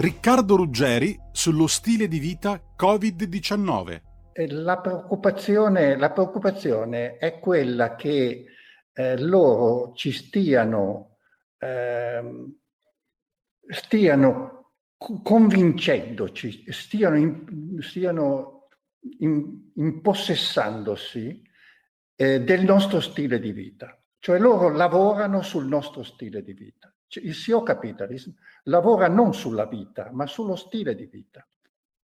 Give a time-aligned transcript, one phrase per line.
[0.00, 4.00] Riccardo Ruggeri sullo stile di vita Covid-19.
[4.46, 8.44] La preoccupazione, la preoccupazione è quella che
[8.92, 11.16] eh, loro ci stiano,
[11.58, 12.22] eh,
[13.66, 18.68] stiano convincendoci, stiano, in, stiano
[19.18, 21.42] in, impossessandosi
[22.14, 24.00] eh, del nostro stile di vita.
[24.20, 26.92] Cioè loro lavorano sul nostro stile di vita.
[27.08, 28.30] Cioè, il CEO Capitalism
[28.64, 31.46] lavora non sulla vita, ma sullo stile di vita.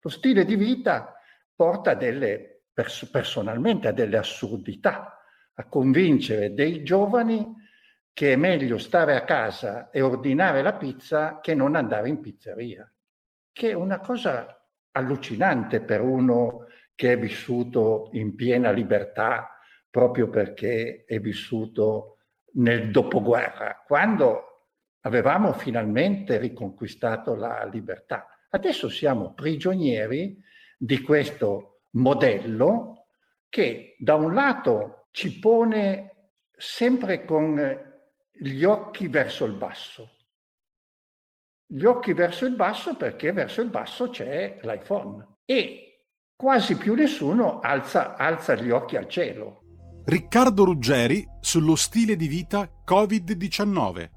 [0.02, 1.14] Lo stile di vita
[1.56, 5.22] porta delle, pers- personalmente a delle assurdità,
[5.54, 7.56] a convincere dei giovani
[8.12, 12.92] che è meglio stare a casa e ordinare la pizza che non andare in pizzeria,
[13.52, 14.60] che è una cosa
[14.92, 22.18] allucinante per uno che è vissuto in piena libertà proprio perché è vissuto
[22.54, 24.47] nel dopoguerra, quando
[25.08, 28.28] avevamo finalmente riconquistato la libertà.
[28.50, 30.38] Adesso siamo prigionieri
[30.78, 33.08] di questo modello
[33.50, 37.58] che da un lato ci pone sempre con
[38.32, 40.12] gli occhi verso il basso.
[41.66, 46.04] Gli occhi verso il basso perché verso il basso c'è l'iPhone e
[46.36, 49.62] quasi più nessuno alza, alza gli occhi al cielo.
[50.06, 54.17] Riccardo Ruggeri sullo stile di vita Covid-19.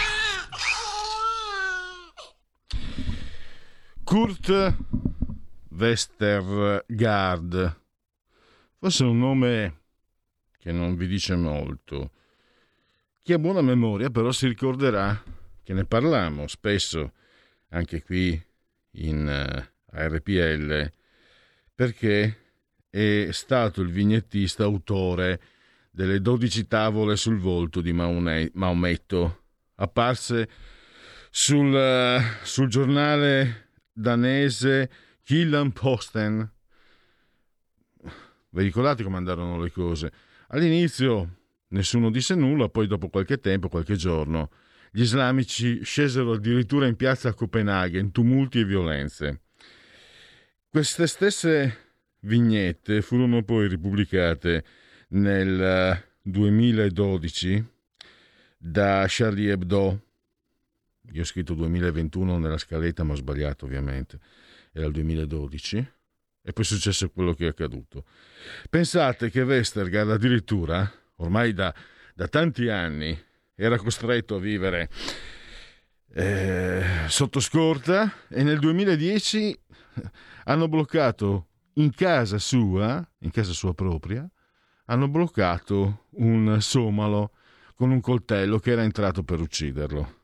[4.11, 4.51] Kurt
[5.69, 7.79] Westergaard.
[8.77, 9.79] Forse un nome
[10.57, 12.11] che non vi dice molto.
[13.21, 15.23] Chi ha buona memoria però si ricorderà
[15.63, 17.13] che ne parlammo spesso
[17.69, 18.37] anche qui
[18.95, 20.91] in eh, RPL
[21.73, 22.37] perché
[22.89, 25.39] è stato il vignettista autore
[25.89, 29.43] delle 12 tavole sul volto di Maometto
[29.75, 30.49] apparse
[31.29, 34.89] sul, uh, sul giornale danese
[35.23, 36.49] Killan Posten.
[38.49, 40.11] Vi ricordate come andarono le cose?
[40.49, 41.37] All'inizio
[41.69, 44.49] nessuno disse nulla, poi dopo qualche tempo, qualche giorno,
[44.91, 49.41] gli islamici scesero addirittura in piazza a Copenaghen, tumulti e violenze.
[50.69, 51.77] Queste stesse
[52.21, 54.63] vignette furono poi ripubblicate
[55.09, 57.65] nel 2012 eh,
[58.57, 60.01] da Charlie Hebdo,
[61.13, 64.19] io ho scritto 2021 nella scaletta, ma ho sbagliato ovviamente,
[64.71, 65.77] era il 2012,
[66.43, 68.05] e poi è successo quello che è accaduto.
[68.69, 71.73] Pensate che Westergaard addirittura, ormai da,
[72.15, 73.17] da tanti anni,
[73.55, 74.89] era costretto a vivere
[76.13, 79.59] eh, sotto scorta e nel 2010
[80.45, 84.27] hanno bloccato in casa sua, in casa sua propria,
[84.85, 87.31] hanno bloccato un somalo
[87.75, 90.20] con un coltello che era entrato per ucciderlo.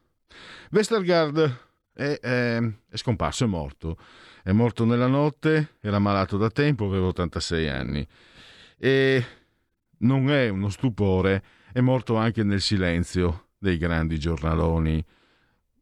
[0.71, 3.97] Westergaard è, è, è scomparso, è morto.
[4.43, 8.07] È morto nella notte, era malato da tempo, aveva 86 anni.
[8.77, 9.25] E
[9.99, 11.43] non è uno stupore,
[11.73, 15.03] è morto anche nel silenzio dei grandi giornaloni.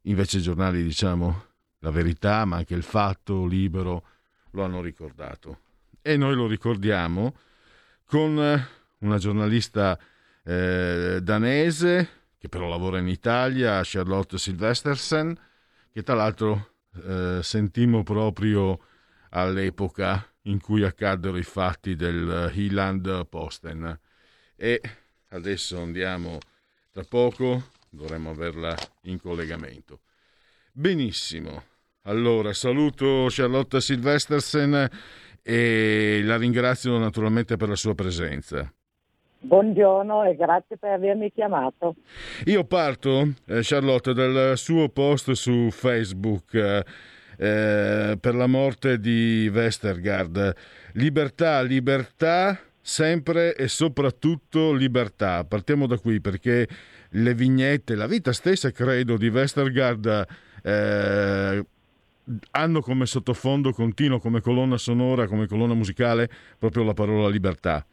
[0.02, 1.44] Invece i giornali, diciamo,
[1.80, 4.06] la verità, ma anche il fatto libero,
[4.50, 5.60] lo hanno ricordato.
[6.00, 7.36] E noi lo ricordiamo
[8.06, 8.36] con
[8.98, 9.98] una giornalista
[10.44, 12.08] eh, danese
[12.46, 15.36] che però lavora in Italia, Charlotte Silvestersen,
[15.92, 18.78] che tra l'altro eh, sentimmo proprio
[19.30, 23.98] all'epoca in cui accaddero i fatti del Hiland Posten.
[24.54, 24.80] E
[25.30, 26.38] adesso andiamo,
[26.92, 30.00] tra poco dovremmo averla in collegamento.
[30.72, 31.64] Benissimo,
[32.02, 34.88] allora saluto Charlotte Silvestersen
[35.42, 38.72] e la ringrazio naturalmente per la sua presenza.
[39.38, 41.94] Buongiorno e grazie per avermi chiamato.
[42.46, 46.84] Io parto, eh, Charlotte, dal suo post su Facebook eh,
[47.38, 50.54] eh, per la morte di Westergaard.
[50.92, 55.44] Libertà, libertà sempre e soprattutto libertà.
[55.44, 56.66] Partiamo da qui perché
[57.10, 60.26] le vignette, la vita stessa, credo, di Westergaard
[60.62, 61.66] eh,
[62.52, 66.28] hanno come sottofondo continuo, come colonna sonora, come colonna musicale,
[66.58, 67.84] proprio la parola libertà.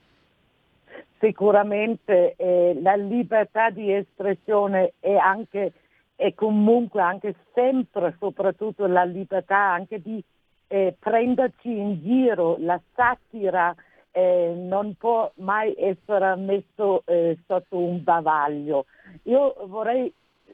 [1.23, 5.71] Sicuramente eh, la libertà di espressione è anche
[6.17, 10.21] e comunque anche sempre, soprattutto la libertà anche di
[10.67, 13.73] eh, prenderci in giro, la satira
[14.11, 18.87] eh, non può mai essere messo eh, sotto un bavaglio.
[19.23, 20.13] Io vorrei,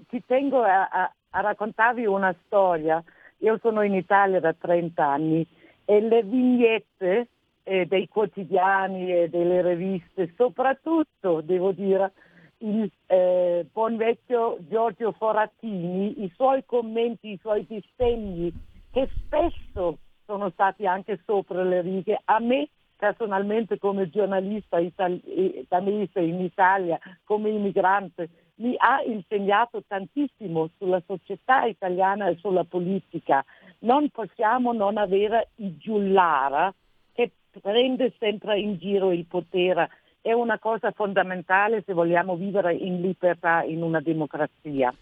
[0.10, 3.04] ci tengo a, a, a raccontarvi una storia.
[3.40, 5.48] Io sono in Italia da 30 anni
[5.84, 7.28] e le vignette
[7.70, 12.14] eh, dei quotidiani e delle riviste, soprattutto devo dire
[12.60, 18.52] il eh, buon vecchio Giorgio Forattini, i suoi commenti, i suoi disegni
[18.92, 26.42] che spesso sono stati anche sopra le righe, a me personalmente come giornalista italiano in
[26.42, 33.46] Italia, come immigrante, mi ha insegnato tantissimo sulla società italiana e sulla politica.
[33.80, 36.74] Non possiamo non avere i giullara
[37.62, 39.90] prende sempre in giro il potere.
[40.22, 44.94] È una cosa fondamentale se vogliamo vivere in libertà in una democrazia.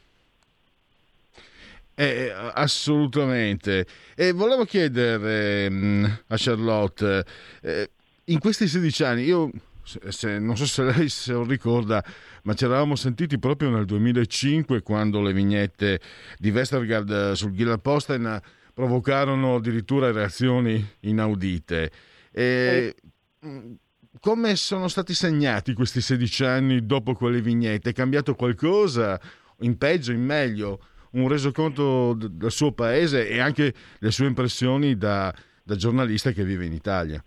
[1.96, 3.88] Eh, assolutamente.
[4.16, 7.26] E volevo chiedere mh, mm, a Charlotte,
[7.64, 7.90] eh,
[8.26, 9.50] in questi 16 anni, io
[10.10, 12.04] se, non so se lei se lo ricorda,
[12.44, 16.00] ma ci eravamo sentiti proprio nel 2005 quando le vignette
[16.38, 18.40] di Westergaard sul Gila Posten
[18.74, 21.92] provocarono addirittura reazioni inaudite.
[22.38, 22.94] E,
[23.44, 23.74] mm,
[24.20, 27.90] come sono stati segnati questi 16 anni dopo quelle vignette?
[27.90, 29.20] È cambiato qualcosa?
[29.62, 30.80] In peggio, in meglio?
[31.14, 36.66] Un resoconto del suo paese e anche le sue impressioni da, da giornalista che vive
[36.66, 37.24] in Italia?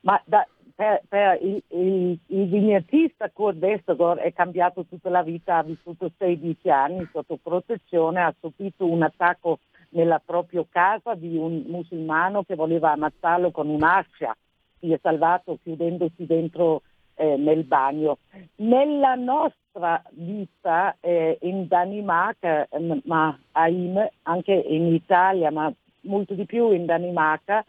[0.00, 0.44] Ma da,
[0.74, 6.10] per, per il, il, il, vignettista Kurt Westergaard è cambiato tutta la vita, ha vissuto
[6.18, 9.60] 16 anni sotto protezione, ha subito un attacco
[9.92, 14.36] nella propria casa di un musulmano che voleva ammazzarlo con un'ascia,
[14.78, 16.82] si è salvato chiudendosi dentro
[17.14, 18.18] eh, nel bagno.
[18.56, 25.72] Nella nostra vita eh, in Danimarca, eh, ma ahimè anche in Italia, ma
[26.02, 27.64] molto di più in Danimarca,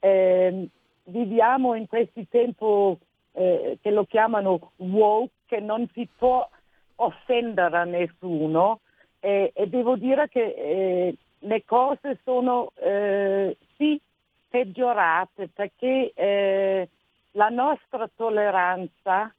[0.00, 0.66] ehm,
[1.04, 2.96] viviamo in questi tempi
[3.32, 6.48] eh, che lo chiamano woke, che non si può
[6.96, 8.80] offendere a nessuno
[9.18, 11.16] e devo dire che eh,
[11.46, 14.00] le cose sono eh, sì
[14.48, 16.88] peggiorate perché eh,
[17.32, 19.32] la nostra tolleranza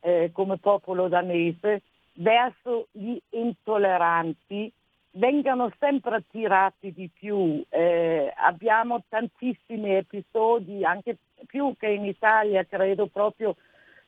[0.00, 1.82] eh, come popolo danese
[2.14, 4.72] verso gli intolleranti
[5.12, 7.62] vengano sempre attirati di più.
[7.68, 11.16] Eh, abbiamo tantissimi episodi, anche
[11.46, 13.56] più che in Italia, credo proprio,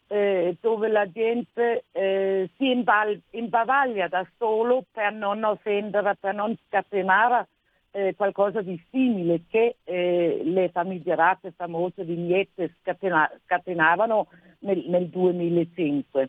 [0.08, 6.56] eh, dove la gente eh, si imbal- imbavaglia da solo per non offendere, per non
[6.66, 7.48] scatenare
[7.92, 14.28] eh, qualcosa di simile che eh, le famigerate famose vignette scatena- scatenavano
[14.60, 16.28] nel, nel 2005.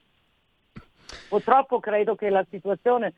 [1.27, 3.13] Purtroppo credo che la situazione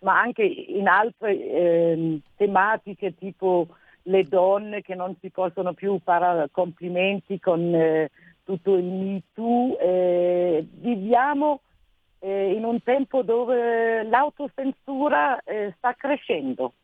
[0.00, 3.68] ma anche in altre eh, tematiche tipo
[4.02, 8.10] le donne che non si possono più fare complimenti con eh,
[8.44, 9.78] tutto il Me Too.
[9.78, 11.62] Eh, viviamo
[12.20, 16.74] eh, in un tempo dove l'autocensura eh, sta crescendo.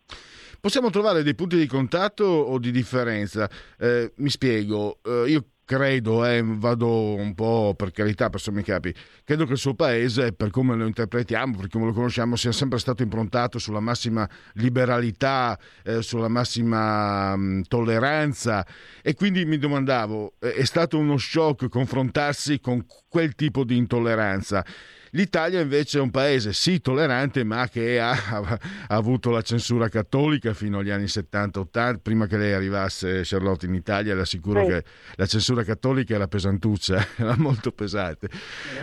[0.60, 3.48] Possiamo trovare dei punti di contatto o di differenza?
[3.78, 9.46] Eh, mi spiego, io credo, eh, vado un po' per carità, per sommi capi, credo
[9.46, 13.04] che il suo paese, per come lo interpretiamo, per come lo conosciamo, sia sempre stato
[13.04, 18.66] improntato sulla massima liberalità, eh, sulla massima mh, mm, tolleranza
[19.00, 24.64] e quindi mi domandavo, è stato uno shock confrontarsi con quel tipo di intolleranza?
[25.12, 30.54] L'Italia invece è un paese sì tollerante ma che ha, ha, avuto la censura cattolica
[30.54, 34.70] fino agli anni 70-80, prima che lei arrivasse Charlotte in Italia, le assicuro sì.
[34.70, 34.84] che
[35.16, 38.28] la censura cattolica era pesantuccia, era molto pesante.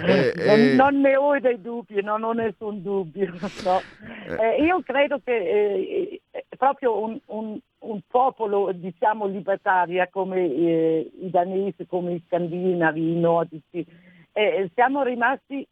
[0.06, 3.34] Eh, non, eh, non, ne ho dei dubbi, non ho nessun dubbio.
[3.64, 3.82] No.
[4.40, 6.22] Eh, io credo che eh,
[6.58, 13.20] proprio un, un, un, popolo diciamo libertario come eh, i danesi, come i scandinavi, i
[13.20, 13.86] nordici,
[14.34, 15.66] eh, siamo rimasti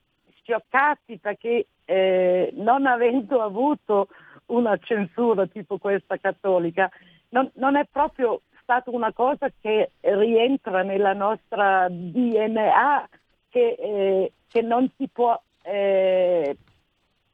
[0.46, 4.08] scioccati perché eh, non avendo avuto
[4.48, 6.90] una censura tipo questa cattolica,
[7.30, 13.10] non, non, è proprio stata una cosa che rientra nella nostra DNA,
[13.50, 16.56] che, eh, che non si può eh,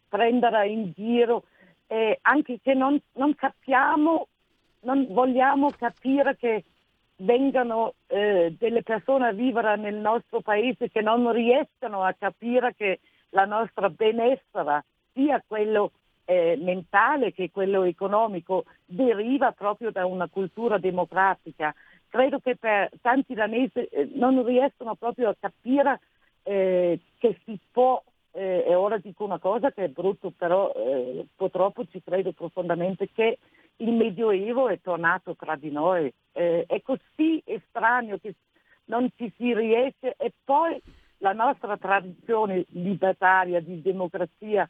[0.07, 1.43] prendere in giro,
[2.21, 4.27] anche che non, non capiamo,
[4.83, 6.63] non vogliamo capire che
[7.21, 12.99] vengano eh, delle persone a vivere nel nostro paese che non riescono a capire che
[13.29, 15.91] la nostra benessere, sia quello
[16.25, 21.73] eh, mentale che quello economico, deriva proprio da una cultura democratica.
[22.09, 25.99] Credo che per tanti danesi eh, non riescono proprio a capire
[26.43, 28.01] eh, che si può,
[28.33, 33.09] eh, e ora dico una cosa che è brutto, però eh, purtroppo ci credo profondamente
[33.13, 33.37] che
[33.77, 36.11] il Medioevo è tornato tra di noi.
[36.33, 38.35] Eh, è così estraneo che
[38.85, 40.81] non ci si riesce e poi
[41.19, 44.67] la nostra tradizione libertaria di democrazia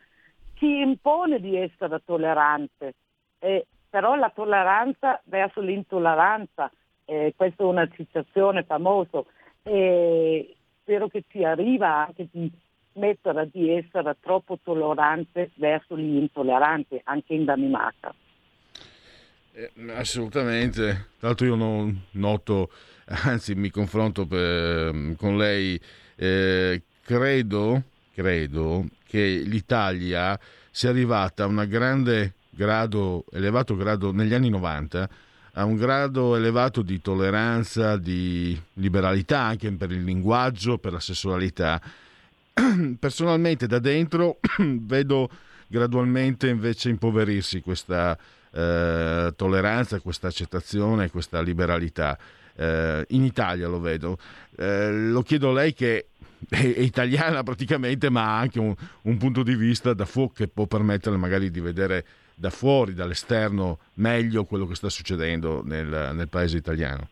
[0.55, 2.93] ci impone di essere tollerante,
[3.39, 6.71] eh, però la tolleranza verso l'intolleranza,
[7.05, 9.23] eh, questa è una citazione famosa,
[9.63, 12.51] e spero che ci arriva anche di
[12.93, 18.13] smettere di essere troppo tollerante verso gli intolleranti, anche in Danimarca.
[19.53, 22.71] Eh, assolutamente, l'altro io non noto,
[23.05, 25.79] anzi mi confronto per, con lei,
[26.15, 30.39] eh, credo, credo che l'Italia
[30.69, 35.09] sia arrivata a un grande grado, elevato grado negli anni 90,
[35.53, 41.81] a un grado elevato di tolleranza, di liberalità anche per il linguaggio, per la sessualità.
[42.97, 45.29] Personalmente da dentro vedo
[45.67, 48.17] gradualmente invece impoverirsi questa
[48.51, 52.17] eh, tolleranza, questa accettazione, questa liberalità.
[52.55, 54.17] Eh, in Italia lo vedo.
[54.57, 56.07] Eh, lo chiedo a lei che
[56.49, 60.47] è, è, italiana praticamente, ma ha anche un, un punto di vista da fuoco che
[60.47, 62.05] può permettere magari di vedere
[62.35, 67.07] da fuori, dall'esterno, meglio quello che sta succedendo nel, nel paese italiano.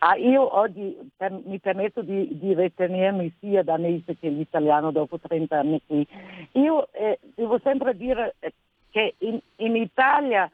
[0.00, 5.58] Ah, io oggi per, mi permetto di, di ritenermi sia danese che l'italiano dopo 30
[5.58, 6.06] anni qui.
[6.52, 8.52] Io eh, devo sempre dire eh,
[8.94, 10.48] che in, in Italia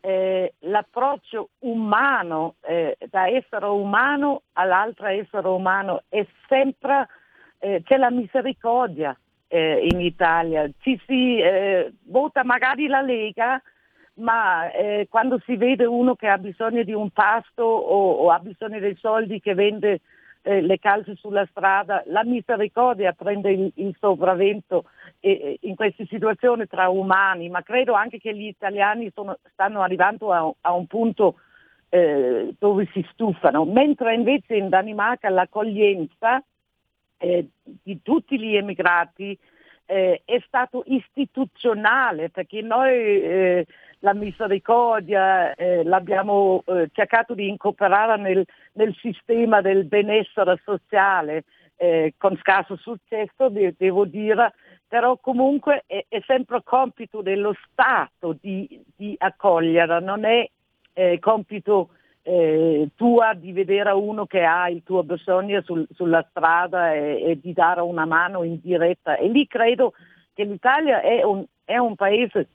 [0.00, 7.06] eh, l'approccio umano, eh, da essere umano all'altro essere umano, è sempre,
[7.58, 9.14] eh, c'è la misericordia
[9.46, 10.66] eh, in Italia.
[10.80, 13.60] Ci si eh, vota magari la Lega,
[14.14, 18.38] ma eh, quando si vede uno che ha bisogno di un pasto o, o ha
[18.38, 20.00] bisogno dei soldi che vende
[20.42, 24.84] eh, le calze sulla strada, la misericordia prende il, il sopravvento
[25.20, 30.32] eh, in queste situazioni tra umani, ma credo anche che gli italiani sono, stanno arrivando
[30.32, 31.36] a, a un punto
[31.88, 36.42] eh, dove si stufano, mentre invece in Danimarca l'accoglienza
[37.18, 39.38] eh, di tutti gli emigrati
[39.86, 43.66] eh, è stato istituzionale perché noi eh,
[44.02, 48.44] la misericordia eh, l'abbiamo eh, cercato di incorporare nel,
[48.74, 51.44] nel, sistema del benessere sociale
[51.76, 54.54] eh, con scarso successo, de- devo dire,
[54.88, 60.48] però comunque è, è, sempre compito dello Stato di, di accogliere, non è
[60.94, 61.90] eh, compito
[62.22, 67.40] eh, tua di vedere uno che ha il tuo bisogno sul, sulla strada e, e,
[67.40, 69.16] di dare una mano in diretta.
[69.16, 69.92] E lì credo
[70.34, 72.48] che l'Italia è un, è un paese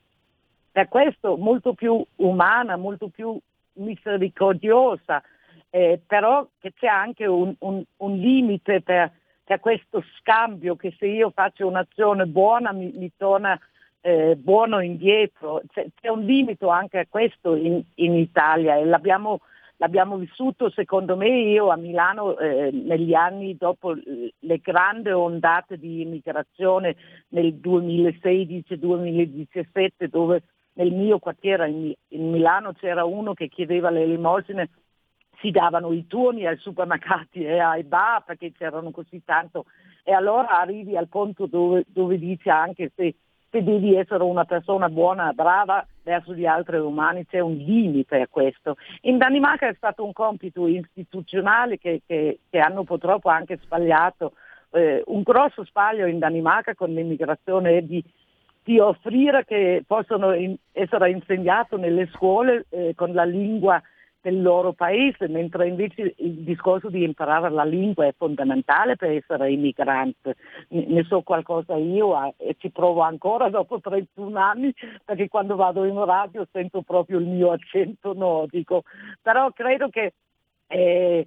[0.77, 3.36] per questo molto più umana, molto più
[3.77, 5.24] misericordiosa,
[5.72, 9.12] eh, però che c'è anche un, un, un limite per,
[9.43, 13.60] per, questo scambio che se io faccio un'azione buona mi, mi torna
[14.01, 15.63] eh, buono indietro.
[15.67, 19.39] C'è, c'è, un limite anche a questo in, in Italia e l'abbiamo
[19.79, 26.01] l'abbiamo vissuto secondo me io a Milano eh, negli anni dopo le grandi ondate di
[26.01, 26.96] immigrazione
[27.29, 30.41] nel 2016-2017 dove
[30.77, 31.93] nel mio quartiere in,
[32.29, 34.69] Milano c'era uno che chiedeva le elemosine
[35.39, 39.65] si davano i turni ai supermercati e ai bar perché c'erano così tanto
[40.03, 43.15] e allora arrivi al punto dove, dove dici anche se
[43.50, 48.27] se devi essere una persona buona, brava verso gli altri umani, c'è un limite a
[48.27, 48.75] questo.
[49.03, 54.34] In Danimarca è stato un compito istituzionale che, che, che hanno purtroppo anche sbagliato.
[54.72, 58.03] Eh, un grosso sbaglio in Danimarca con l'immigrazione è di,
[58.67, 63.81] di offrire che possono in, essere insegnato nelle scuole eh, con la lingua
[64.19, 69.53] del loro paese, mentre invece il discorso di imparare la lingua è fondamentale per essere
[69.53, 70.36] immigrante.
[70.67, 74.74] Ne so qualcosa io e ci provo ancora dopo 31 anni
[75.05, 78.83] perché quando vado in radio sento proprio il mio accento nordico,
[79.21, 80.12] però credo che
[80.67, 81.25] eh,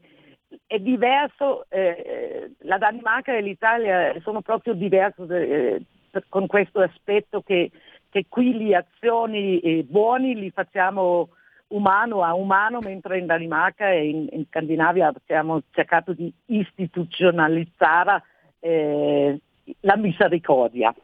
[0.66, 5.80] è diverso, eh, la Danimarca e l'Italia sono proprio diverse eh,
[6.28, 7.70] con questo aspetto che,
[8.08, 11.30] che qui le azioni eh, buone li facciamo
[11.68, 18.22] umano a umano, mentre in Danimarca e in, in Scandinavia abbiamo cercato di istituzionalizzare
[18.60, 19.40] eh,
[19.80, 20.94] la misericordia.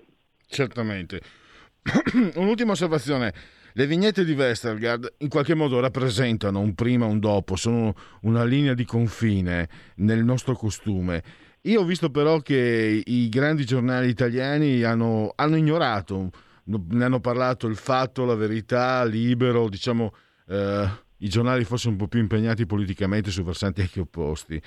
[0.46, 1.20] Certamente.
[2.34, 3.32] Un'ultima osservazione.
[3.72, 8.42] Le vignette di Westergaard in qualche modo rappresentano un prima e un dopo, sono una
[8.42, 11.22] linea di confine nel nostro costume.
[11.66, 16.30] Io ho visto però che i grandi giornali italiani hanno, hanno ignorato,
[16.64, 20.14] ne hanno parlato il fatto, la verità, libero, diciamo
[20.48, 24.60] eh, i giornali forse un po' più impegnati politicamente su versanti anche opposti.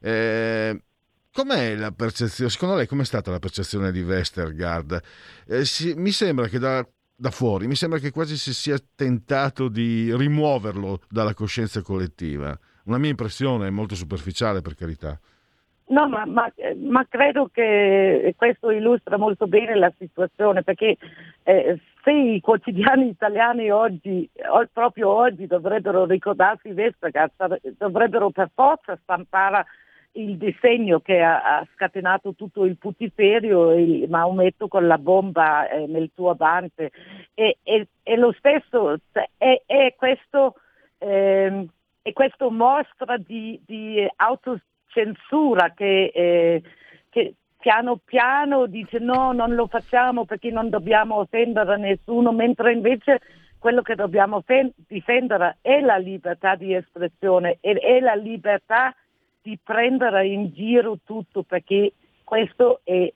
[0.00, 0.82] Eh,
[1.32, 2.50] Com'è la percezione?
[2.50, 5.00] Secondo lei com'è stata la percezione di Westergaard?
[5.46, 9.68] Eh, si, mi sembra che da, da, fuori, mi sembra che quasi si sia tentato
[9.68, 12.58] di rimuoverlo dalla coscienza collettiva.
[12.86, 15.20] Una mia impressione molto superficiale, per carità.
[15.90, 20.96] No, ma, ma, ma credo che questo illustra molto bene la situazione, perché
[21.42, 24.28] eh, se i quotidiani italiani oggi,
[24.72, 29.66] proprio oggi, dovrebbero ricordarsi Westergaard, dovrebbero per forza stampare
[30.12, 35.86] il disegno che ha, ha scatenato tutto il putiferio, il Maometto con la bomba eh,
[35.86, 36.90] nel turbante
[37.34, 40.54] e, e, e, lo stesso è, è questo,
[40.98, 41.66] eh,
[42.02, 44.06] è questo mostra di, di
[44.90, 46.62] autocensura che, eh,
[47.08, 53.20] che, piano piano dice no, non lo facciamo perché non dobbiamo offendere nessuno, mentre invece
[53.58, 54.42] quello che dobbiamo
[54.88, 58.94] difendere è la libertà di espressione e è la libertà
[59.42, 61.92] di prendere in giro tutto perché
[62.24, 63.12] questo è,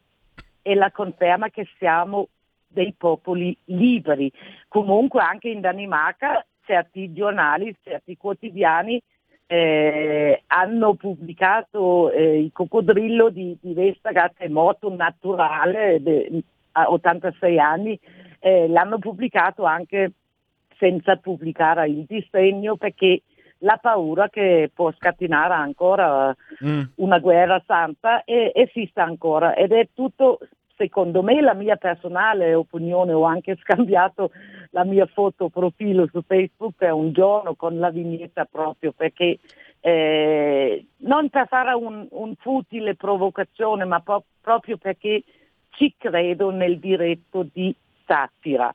[0.60, 2.28] è la conferma che siamo
[2.66, 4.30] dei popoli liberi.
[4.68, 9.00] Comunque anche in Danimarca certi giornali, certi quotidiani
[9.46, 17.58] eh, hanno pubblicato eh, il coccodrillo di, di Vestagat è morto naturale de, a 86
[17.58, 17.98] anni,
[18.40, 20.12] eh, l'hanno pubblicato anche
[20.78, 23.22] senza pubblicare il disegno perché
[23.58, 26.34] la paura che può scatenare ancora
[26.64, 26.82] mm.
[26.96, 30.40] una guerra santa esiste ancora ed è tutto
[30.76, 34.30] secondo me la mia personale opinione ho anche scambiato
[34.70, 39.38] la mia foto profilo su Facebook per un giorno con la vignetta proprio perché
[39.80, 45.22] eh, non per fare un, un futile provocazione ma po- proprio perché
[45.70, 47.74] ci credo nel diritto di
[48.06, 48.74] satira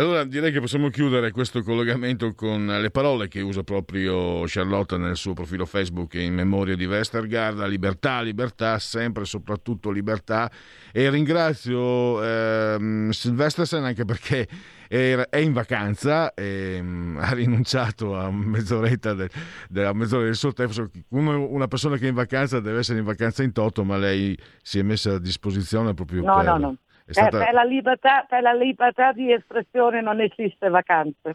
[0.00, 5.16] allora direi che possiamo chiudere questo collegamento con le parole che usa proprio Charlotte nel
[5.16, 10.50] suo profilo Facebook in memoria di Westergaard, libertà, libertà, sempre e soprattutto libertà.
[10.92, 14.46] E ringrazio ehm, Silvestersen anche perché
[14.88, 19.28] è in vacanza e um, ha rinunciato a mezz'oretta, de,
[19.68, 20.88] de, a mezz'ora del suo tempo.
[21.08, 24.78] una persona che è in vacanza deve essere in vacanza in toto, ma lei si
[24.78, 26.44] è messa a disposizione proprio no, per...
[26.44, 26.70] No, no.
[26.70, 27.38] Eh, stata...
[27.38, 31.34] per, la libertà, per la libertà di espressione non esiste vacanze.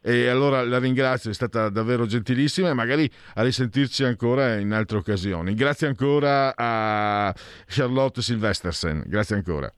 [0.00, 4.98] E allora la ringrazio, è stata davvero gentilissima e magari a risentirci ancora in altre
[4.98, 5.54] occasioni.
[5.54, 7.34] Grazie ancora a
[7.66, 9.72] Charlotte Silvestersen, grazie ancora.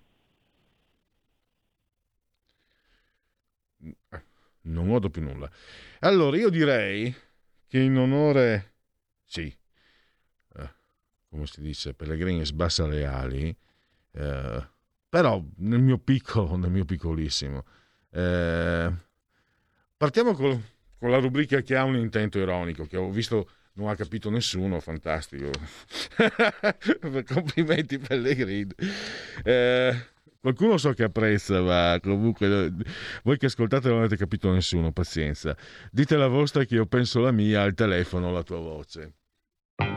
[4.63, 5.51] Non ho più nulla.
[6.01, 7.15] Allora io direi
[7.67, 8.75] che in onore,
[9.25, 9.47] sì,
[10.57, 10.71] eh,
[11.31, 13.57] come si dice, Pellegrini sbassa le ali.
[14.13, 14.69] Eh,
[15.09, 17.65] però nel mio piccolo, nel mio piccolissimo.
[18.11, 18.93] Eh,
[19.97, 20.63] partiamo con,
[20.99, 24.81] con, la rubrica che ha un intento ironico, che ho visto non ha capito nessuno,
[24.81, 25.51] fantastico.
[27.33, 28.73] Complimenti Pellegrini.
[29.45, 30.07] Eh,
[30.41, 32.73] qualcuno so che apprezza, ma comunque
[33.23, 35.57] voi che ascoltate non avete capito nessuno, pazienza.
[35.91, 39.18] Dite la vostra che io penso la mia al telefono, la tua voce.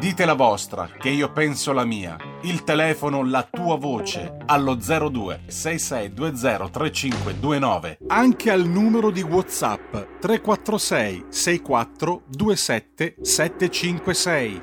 [0.01, 2.17] Dite la vostra, che io penso la mia.
[2.41, 7.97] Il telefono, la tua voce, allo 02 6620 3529.
[8.07, 14.61] Anche al numero di WhatsApp 346 64 27 756.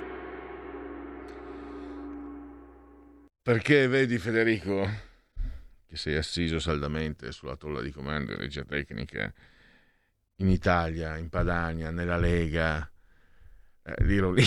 [3.42, 4.88] Perché vedi Federico,
[5.86, 9.32] che sei assiso saldamente sulla tolla di comando di regia tecnica,
[10.36, 12.88] in Italia, in Padania, nella Lega
[13.98, 14.44] l'ironia,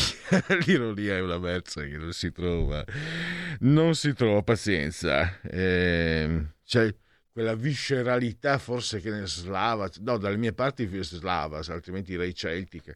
[0.65, 2.83] l'ironia, è una merce che non si trova,
[3.59, 5.39] non si trova pazienza.
[5.41, 6.93] Eh, c'è
[7.31, 12.93] quella visceralità forse che nel slava, no, dalle mie parti slava, altrimenti direi celtica.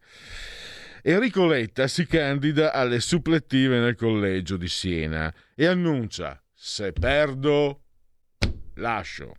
[1.02, 7.82] Enrico Letta si candida alle supplettive nel collegio di Siena e annuncia: se perdo,
[8.76, 9.36] lascio.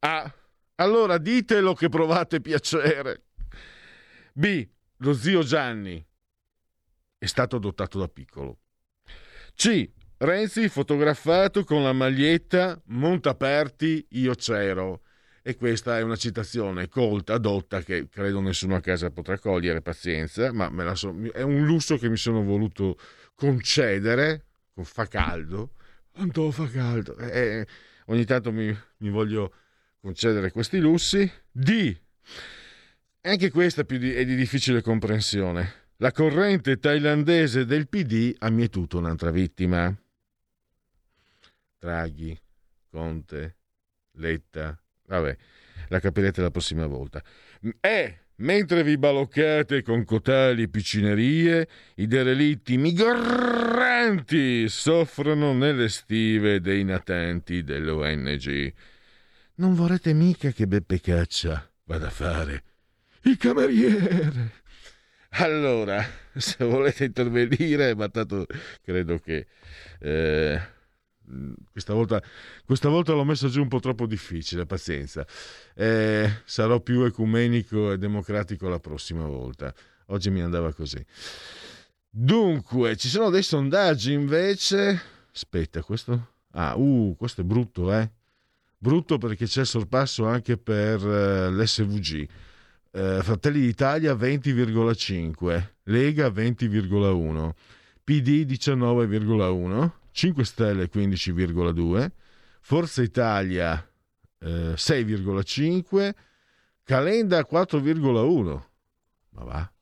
[0.00, 0.34] A.
[0.76, 3.22] Allora ditelo che provate piacere.
[4.32, 4.68] B.
[4.98, 6.04] Lo zio Gianni
[7.18, 8.58] è stato adottato da piccolo.
[9.54, 9.90] C.
[10.18, 15.02] Renzi fotografato con la maglietta Montaperti io c'ero.
[15.42, 20.52] E questa è una citazione colta, dotta, che credo nessuno a casa potrà cogliere, pazienza,
[20.52, 22.98] ma so, è un lusso che mi sono voluto
[23.34, 24.46] concedere,
[24.82, 25.74] fa caldo,
[26.10, 27.64] quanto fa caldo, eh,
[28.06, 29.52] ogni tanto mi, mi voglio
[30.00, 31.30] concedere questi lussi.
[31.52, 31.96] D.
[33.26, 35.86] Anche questa è di, difficile comprensione.
[35.96, 39.92] La corrente thailandese del PD ha mietuto un'altra vittima.
[41.76, 42.38] Draghi,
[42.88, 43.56] Conte,
[44.12, 45.36] Letta, vabbè,
[45.88, 47.20] la capirete la prossima volta.
[47.80, 57.64] E mentre vi baloccate con cotali piccinerie, i derelitti migranti soffrono nelle stive dei natenti
[57.64, 58.72] dell'ONG.
[59.56, 62.62] Non vorrete mica che Beppe Caccia vada a fare
[63.26, 64.52] il cameriere.
[65.38, 68.46] Allora, se volete intervenire, ma tanto
[68.82, 69.46] credo che
[69.98, 70.60] eh,
[71.70, 72.22] questa, volta,
[72.64, 75.26] questa volta l'ho messo giù un po' troppo difficile, pazienza.
[75.74, 79.74] Eh, sarò più ecumenico e democratico la prossima volta.
[80.06, 81.04] Oggi mi andava così.
[82.08, 85.00] Dunque, ci sono dei sondaggi invece.
[85.34, 86.34] Aspetta, questo?
[86.52, 88.10] Ah, uh, questo è brutto, eh?
[88.78, 92.28] Brutto perché c'è il sorpasso anche per uh, l'SVG
[92.96, 97.50] eh, Fratelli d'Italia 20,5, Lega 20,1,
[98.02, 102.10] PD 19,1, 5 Stelle 15,2,
[102.60, 103.86] Forza Italia
[104.38, 106.14] eh, 6,5,
[106.82, 108.62] Calenda 4,1.
[109.30, 109.72] Ma va,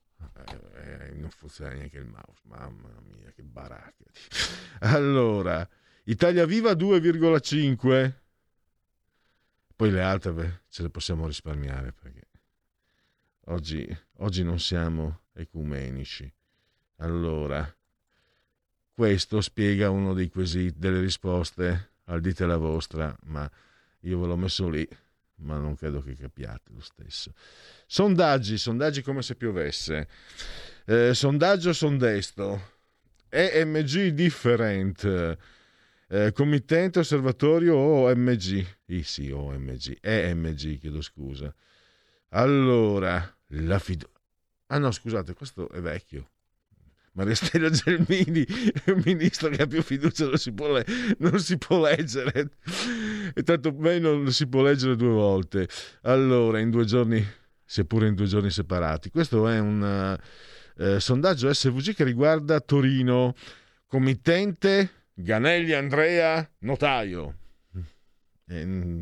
[0.75, 4.03] eh, non funziona neanche il mouse, mamma mia che baracca.
[4.79, 5.67] Allora,
[6.03, 8.13] Italia Viva 2,5.
[9.73, 12.24] Poi le altre beh, ce le possiamo risparmiare perché
[13.47, 16.31] Oggi, oggi non siamo ecumenici.
[16.97, 17.63] Allora,
[18.91, 23.49] questo spiega uno dei quesiti, delle risposte al dite la vostra, ma
[23.99, 24.87] io ve l'ho messo lì,
[25.37, 27.33] ma non credo che capiate lo stesso.
[27.85, 30.07] Sondaggi, sondaggi come se piovesse.
[30.85, 32.73] Eh, sondaggio sondesto.
[33.29, 35.37] EMG different.
[36.07, 38.65] Eh, committente osservatorio OMG.
[38.85, 39.97] Eh, sì, OMG.
[40.01, 41.53] EMG, chiedo scusa.
[42.29, 44.11] Allora, la fiducia.
[44.67, 46.29] Ah no, scusate, questo è vecchio.
[47.15, 50.85] Maria Stella Gelmini è un ministro che ha più fiducia, non si può, le-
[51.19, 52.49] non si può leggere.
[53.33, 55.67] E tanto meno non si può leggere due volte.
[56.01, 57.25] Allora, in due giorni,
[57.63, 59.09] seppure in due giorni separati.
[59.09, 60.19] Questo è un
[60.75, 63.33] uh, sondaggio SVG che riguarda Torino.
[63.87, 67.37] Committente Ganelli Andrea Notaio.
[68.47, 69.01] E, mm,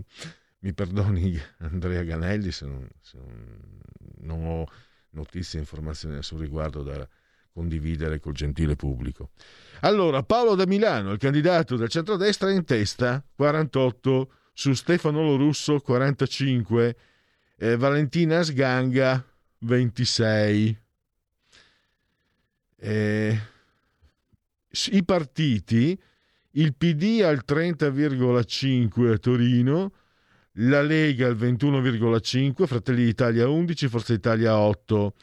[0.60, 3.82] mi perdoni Andrea Ganelli se non, se non
[4.24, 4.66] non ho
[5.12, 7.08] notizie e informazioni sul riguardo da
[7.52, 9.30] condividere col gentile pubblico.
[9.82, 16.96] Allora, Paolo da Milano, il candidato del centrodestra, in testa 48, su Stefano Lorusso 45,
[17.58, 19.24] eh, Valentina Sganga
[19.60, 20.82] 26.
[22.78, 23.40] Eh,
[24.92, 26.00] I partiti,
[26.52, 29.94] il PD al 30,5 a Torino,
[30.58, 35.16] la Lega al 21,5, Fratelli d'Italia 11, Forza Italia 8.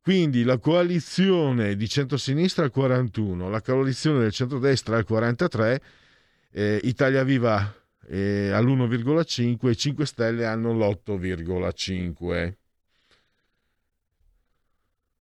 [0.00, 5.82] Quindi la coalizione di centrosinistra al 41, la coalizione del centrodestra al 43,
[6.52, 7.74] eh, Italia Viva
[8.06, 12.54] eh, all'1,5 e 5 Stelle hanno l'8,5.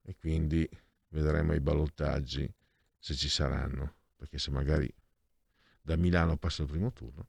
[0.05, 0.67] E quindi
[1.09, 2.51] vedremo i ballottaggi
[2.97, 4.91] se ci saranno, perché se magari
[5.81, 7.27] da Milano passa il primo turno.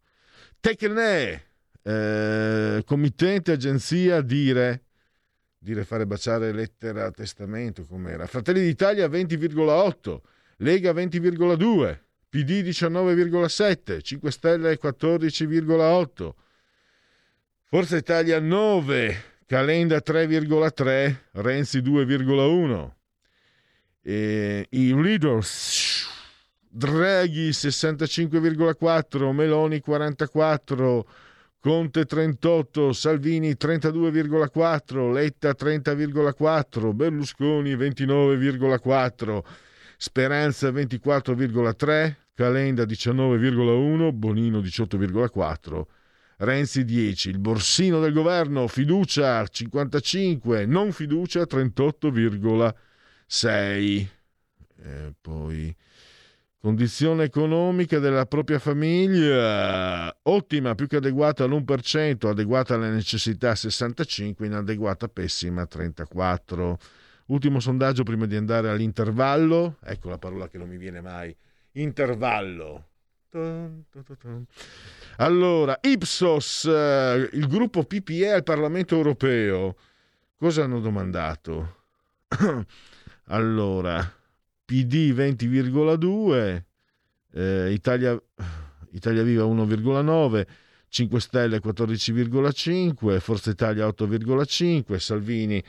[0.61, 1.50] Tecne!
[1.83, 4.85] Eh, committente, agenzia, dire,
[5.59, 8.27] dire fare baciare lettera testamento, com'era.
[8.27, 10.21] Fratelli d'Italia 20,8,
[10.59, 16.31] Lega 20,2, PD 19,7, 5 Stelle 14,8,
[17.65, 22.91] Forza Italia 9, Calenda 3,3, Renzi 2,1.
[24.03, 26.09] E I leaders
[26.73, 31.09] Draghi 65,4, Meloni 44,
[31.63, 39.43] Conte 38, Salvini 32,4, Letta 30,4, Berlusconi 29,4,
[39.99, 45.83] Speranza 24,3, Calenda 19,1, Bonino 18,4,
[46.39, 54.09] Renzi 10, il borsino del governo, fiducia 55, non fiducia 38,6.
[54.83, 55.77] E poi
[56.63, 65.09] Condizione economica della propria famiglia ottima, più che adeguata all'1%, adeguata alle necessità 65, inadeguata
[65.09, 66.79] pessima 34.
[67.29, 71.35] Ultimo sondaggio prima di andare all'intervallo, ecco la parola che non mi viene mai,
[71.73, 72.89] intervallo.
[75.17, 79.77] Allora, Ipsos, eh, il gruppo PPE al Parlamento europeo,
[80.37, 81.85] cosa hanno domandato?
[83.29, 84.20] allora,
[84.71, 86.63] PD 20,2,
[87.33, 88.17] eh, Italia,
[88.93, 90.47] Italia Viva 1,9,
[90.89, 95.61] 5 Stelle 14,5, Forza Italia 8,5, Salvini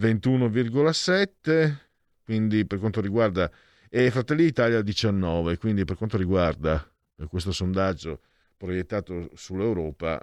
[0.00, 1.76] 21,7,
[2.24, 3.48] quindi per quanto riguarda
[3.88, 6.84] e Fratelli d'Italia 19, quindi per quanto riguarda
[7.28, 8.20] questo sondaggio
[8.56, 10.20] proiettato sull'Europa,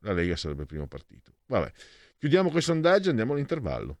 [0.00, 1.32] la Lega sarebbe il primo partito.
[1.46, 1.72] Vabbè,
[2.18, 4.00] chiudiamo quel sondaggio e andiamo all'intervallo.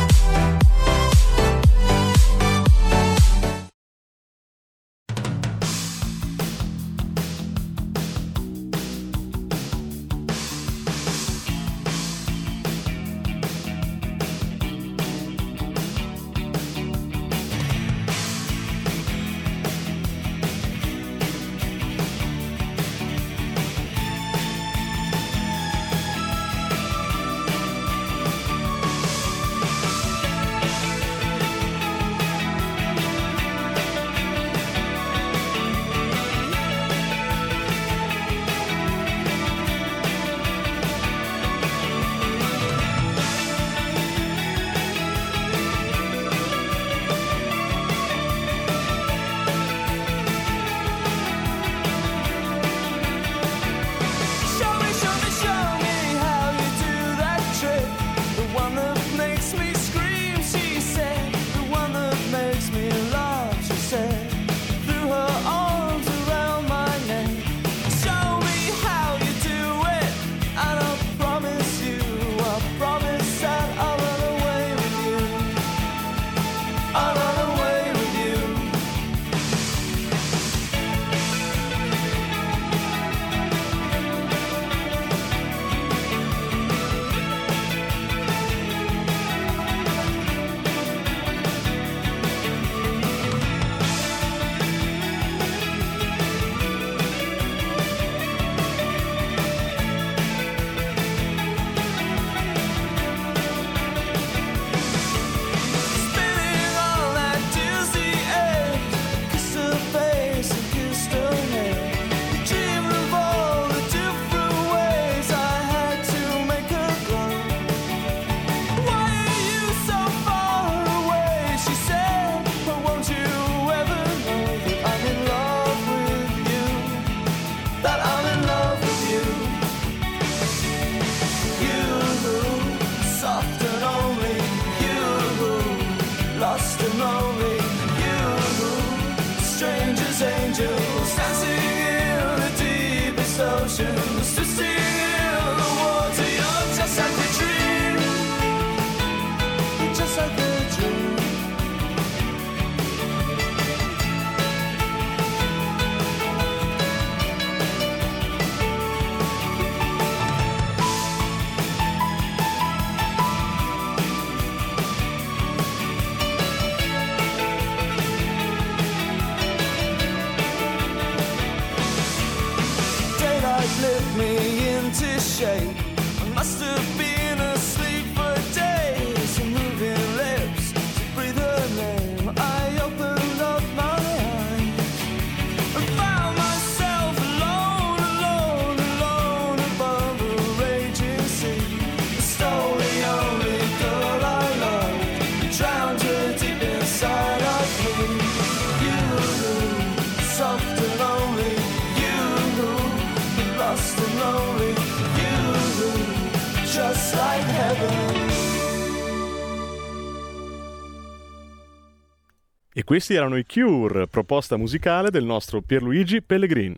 [212.91, 216.75] Questi erano i Cure, proposta musicale del nostro Pierluigi Pellegrin.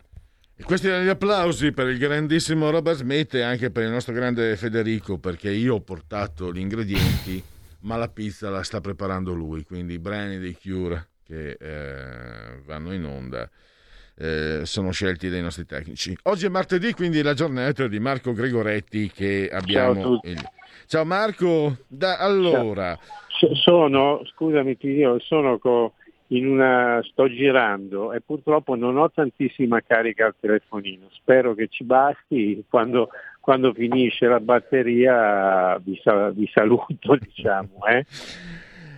[0.56, 4.14] E questi erano gli applausi per il grandissimo Robert Smith e anche per il nostro
[4.14, 7.42] grande Federico, perché io ho portato gli ingredienti,
[7.82, 12.94] ma la pizza la sta preparando lui, quindi i brani dei Cure che eh, vanno
[12.94, 13.50] in onda
[14.16, 16.16] eh, sono scelti dai nostri tecnici.
[16.26, 19.94] Oggi è martedì, quindi la giornata di Marco Gregoretti che abbiamo.
[19.96, 20.30] Ciao a tutti.
[20.30, 20.50] il-
[20.86, 22.96] Ciao Marco, da, allora,
[23.40, 25.94] S- Sono, scusami, ti dico, sono co-
[26.28, 31.08] una, sto girando e purtroppo non ho tantissima carica al telefonino.
[31.12, 32.64] Spero che ci basti.
[32.70, 33.10] Quando,
[33.40, 37.86] quando finisce la batteria vi, sa- vi saluto, diciamo.
[37.88, 38.06] eh.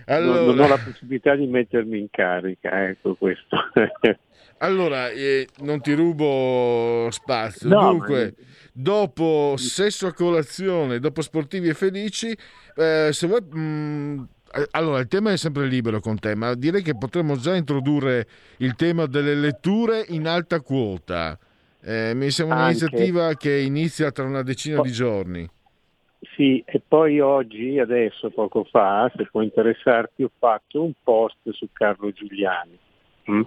[0.08, 3.56] Non- Non, Allora- ho la possibilità di mettermi in carica, ecco questo.
[4.58, 7.68] allora eh, non ti rubo spazio.
[7.68, 8.34] No, Dunque,
[8.72, 12.34] dopo sesso a colazione, dopo sportivi e felici,
[12.76, 13.40] eh, se vuoi.
[13.42, 14.34] mh, eh,
[14.70, 18.26] allora, il tema è sempre libero con te, ma direi che potremmo già introdurre
[18.58, 21.38] il tema delle letture in alta quota.
[21.82, 22.84] Eh, mi sembra Anche.
[22.84, 25.48] un'iniziativa che inizia tra una decina di giorni.
[26.34, 31.68] Sì, e poi oggi, adesso, poco fa, se può interessarti, ho fatto un post su
[31.72, 32.78] Carlo Giuliani.
[33.30, 33.40] mm?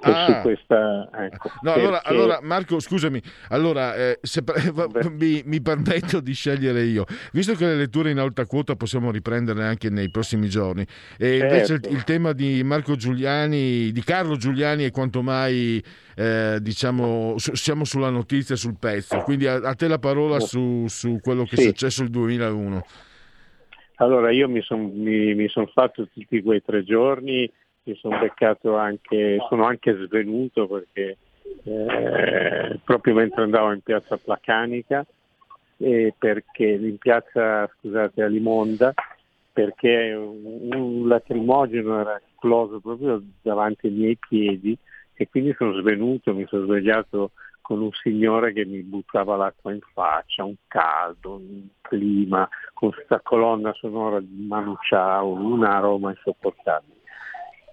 [0.00, 0.40] Ah.
[0.42, 4.42] questa, ecco, No, allora, perché- allora, Marco, scusami, allora eh, se
[5.10, 9.64] mi, mi permetto di scegliere io, visto che le letture in alta quota possiamo riprenderle
[9.64, 10.86] anche nei prossimi giorni,
[11.18, 11.88] e invece il, Certo.
[11.88, 15.82] il tema di Marco Giuliani, di Carlo Giuliani è quanto mai,
[16.16, 20.86] eh, diciamo, su- siamo sulla notizia, sul pezzo, quindi a, a te la parola su,
[20.88, 21.64] su quello che è Sì.
[21.66, 22.84] successo il 2001.
[23.96, 27.50] Allora, io mi sono mi, mi son fatto tutti quei tre giorni,
[27.88, 31.16] mi sono beccato anche, sono anche svenuto perché
[31.64, 35.04] eh, proprio mentre andavo in piazza Placanica,
[35.78, 38.92] e perché in piazza, scusate, a Limonda,
[39.52, 44.76] perché un, un lacrimogeno era esploso proprio davanti ai miei piedi
[45.14, 49.80] e quindi sono svenuto, mi sono svegliato con un signore che mi buttava l'acqua in
[49.92, 56.97] faccia, un caldo, un clima, con questa colonna sonora di Manu Chao, un aroma insopportabile.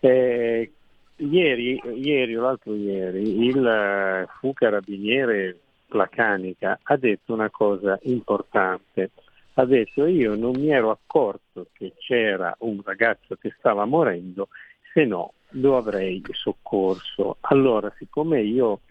[0.06, 0.72] Eh,
[1.16, 9.10] ieri, ieri o l'altro ieri il eh, fu carabiniere Placanica ha detto una cosa importante.
[9.56, 14.50] Ha detto io non mi ero accorto che c'era un ragazzo che stava morendo,
[14.94, 17.38] se no lo avrei soccorso.
[17.42, 18.82] Allora, siccome io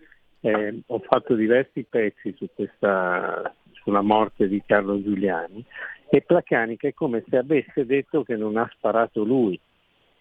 [0.40, 5.64] eh, ho fatto diversi pezzi su questa, sulla morte di Carlo Giuliani
[6.09, 9.61] e Placanica è come se avesse detto che non ha sparato lui,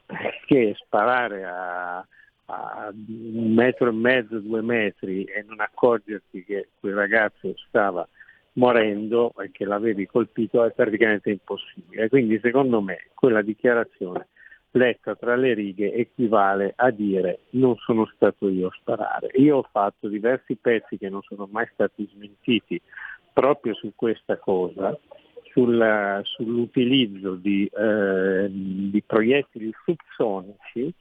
[0.06, 1.98] perché sparare a,
[2.46, 8.08] a un metro e mezzo, due metri e non accorgerti che quel ragazzo stava
[8.54, 12.10] morendo e che l'avevi colpito è praticamente impossibile.
[12.10, 14.28] Quindi secondo me quella dichiarazione
[14.76, 19.30] letta tra le righe equivale a dire non sono stato io a sparare.
[19.36, 22.82] Io ho fatto diversi pezzi che non sono mai stati smentiti
[23.32, 24.98] proprio su questa cosa,
[25.54, 30.94] sul- sull'utilizzo di, eh, di proiettili subsonici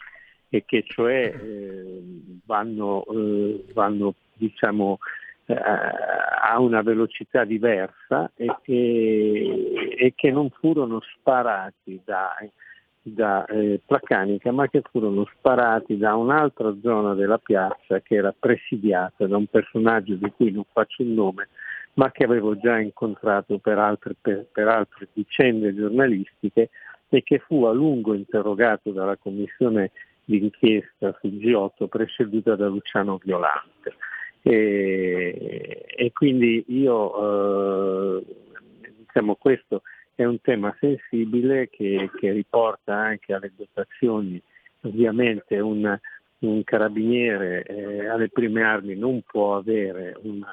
[0.49, 2.03] e che cioè eh,
[2.45, 4.99] vanno, eh, vanno diciamo,
[5.47, 12.37] eh, a una velocità diversa e che, e che non furono sparati da,
[13.01, 19.27] da eh, Placanica, ma che furono sparati da un'altra zona della piazza che era presidiata
[19.27, 21.49] da un personaggio di cui non faccio il nome,
[21.95, 26.71] ma che avevo già incontrato per altre, per, per altre vicende giornalistiche
[27.09, 29.91] e che fu a lungo interrogato dalla commissione
[30.25, 33.95] d'inchiesta sul G8 presieduta da Luciano Violante.
[34.41, 38.25] E, e quindi io, eh,
[38.99, 39.83] diciamo, questo
[40.15, 44.41] è un tema sensibile che, che riporta anche alle dotazioni,
[44.81, 45.99] ovviamente un,
[46.39, 50.49] un carabiniere eh, alle prime armi non può avere una,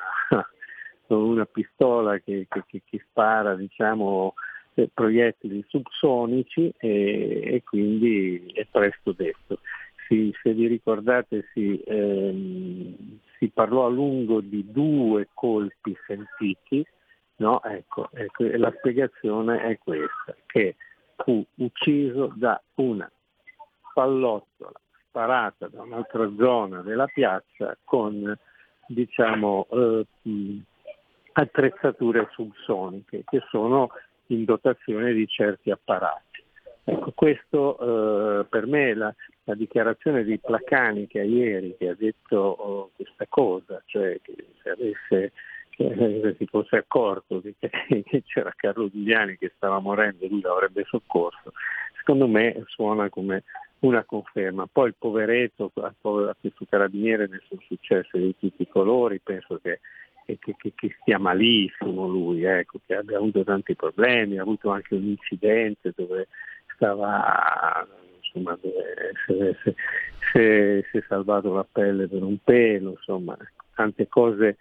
[1.18, 4.34] una pistola che, che- che- che spara diciamo,
[4.76, 9.60] eh, proiettili subsonici e, e quindi è presto detto.
[10.08, 16.86] Si- se vi ricordate si, ehm, si parlò a lungo di due colpi sentiti
[17.40, 17.62] No?
[17.64, 20.76] Ecco, ecco, la spiegazione è questa, che
[21.16, 23.10] fu ucciso da una
[23.94, 28.38] pallottola sparata da un'altra zona della piazza con
[28.88, 30.06] diciamo, eh,
[31.34, 33.90] attrezzature subsoniche che sono
[34.28, 36.44] in dotazione di certi apparati.
[36.84, 37.78] Ecco, questo
[38.40, 39.14] eh, per me la,
[39.44, 44.70] la, dichiarazione di Placani che ieri che ha detto oh, questa cosa, cioè che se
[44.70, 45.32] avesse
[45.70, 47.56] che si fosse accorto che,
[48.04, 51.54] che c'era Carlo Giuliani che stava morendo lui l'avrebbe soccorso,
[51.98, 53.44] secondo me suona come
[53.80, 54.68] una conferma.
[54.72, 59.80] Poi il poveretto, a questo carabiniere ne sono successe di tutti i colori, penso che,
[60.38, 64.96] che, che, che stia malissimo lui, ecco, che abbia avuto tanti problemi, ha avuto anche
[64.96, 66.28] un incidente dove
[66.76, 67.88] stava,
[68.22, 69.58] insomma, dove
[70.92, 73.38] si è salvato la pelle per un pelo, insomma,
[73.74, 74.58] tante cose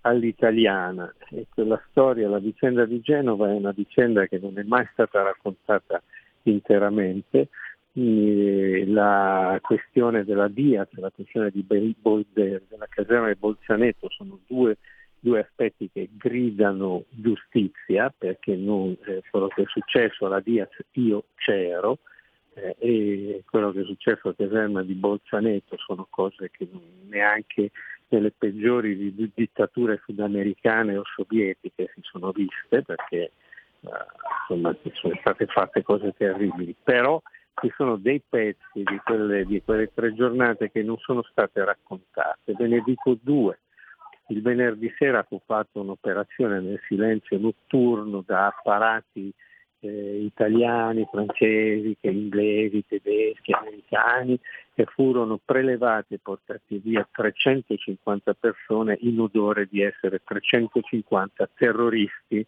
[0.00, 1.14] all'italiana.
[1.30, 5.22] E quella storia, la vicenda di Genova è una vicenda che non è mai stata
[5.22, 6.02] raccontata
[6.42, 7.48] interamente,
[7.98, 11.64] la questione della Diaz, la questione di
[11.98, 14.76] Bol- della caserma di Bolzanetto sono due,
[15.20, 21.24] due, aspetti che gridano giustizia perché non, eh, quello che è successo alla Diaz io
[21.34, 21.98] c'ero
[22.54, 26.68] eh, e quello che è successo alla caserma di Bolzanetto sono cose che
[27.08, 27.70] neanche
[28.08, 33.32] nelle peggiori dittature sudamericane o sovietiche si sono viste perché
[33.80, 33.90] eh,
[34.48, 37.20] insomma, sono state fatte cose terribili, però
[37.60, 42.52] ci sono dei pezzi di quelle, di quelle tre giornate che non sono state raccontate.
[42.52, 43.58] Ve ne dico due.
[44.28, 49.32] Il venerdì sera fu fatta un'operazione nel silenzio notturno da apparati
[49.80, 54.38] eh, italiani, francesi, inglesi, tedeschi, americani
[54.74, 62.46] che furono prelevati e portati via 350 persone in odore di essere 350 terroristi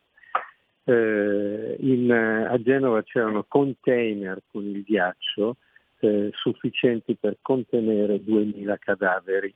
[0.88, 5.56] eh, in, a Genova c'erano container con il ghiaccio
[6.00, 9.54] eh, sufficienti per contenere 2000 cadaveri.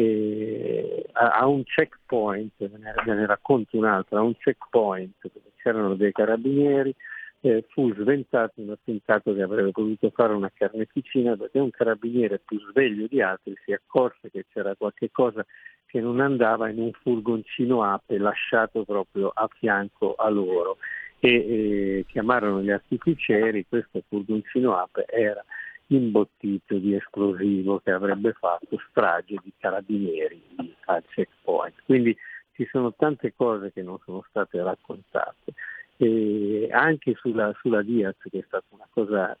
[0.00, 6.94] E a, un checkpoint, ve ne racconto un'altra, a un checkpoint dove c'erano dei carabinieri,
[7.40, 12.58] eh, fu sventato un attentato che avrebbe potuto fare una carneficina perché un carabiniere più
[12.70, 15.44] sveglio di altri si accorse che c'era qualche cosa
[15.84, 20.78] che non andava in un furgoncino ape lasciato proprio a fianco a loro.
[21.18, 25.44] E eh, chiamarono gli artificieri, questo furgoncino ape era
[25.90, 30.40] imbottito di esplosivo che avrebbe fatto strage di carabinieri
[30.86, 31.74] al checkpoint.
[31.84, 32.16] Quindi
[32.52, 35.52] ci sono tante cose che non sono state raccontate.
[35.96, 39.36] E anche sulla, sulla Diaz, che è stata una cosa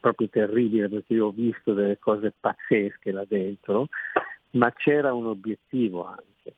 [0.00, 3.86] proprio terribile perché io ho visto delle cose pazzesche là dentro,
[4.52, 6.54] ma c'era un obiettivo anche,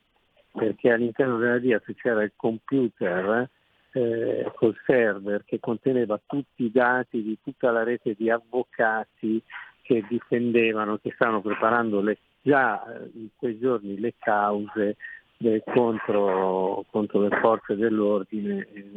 [0.53, 3.51] perché all'interno della Diaz c'era il computer
[3.93, 9.43] eh, col server che conteneva tutti i dati di tutta la rete di avvocati
[9.83, 14.97] che difendevano, che stavano preparando le, già eh, in quei giorni le cause
[15.39, 18.93] eh, contro, contro, le forze dell'ordine eh,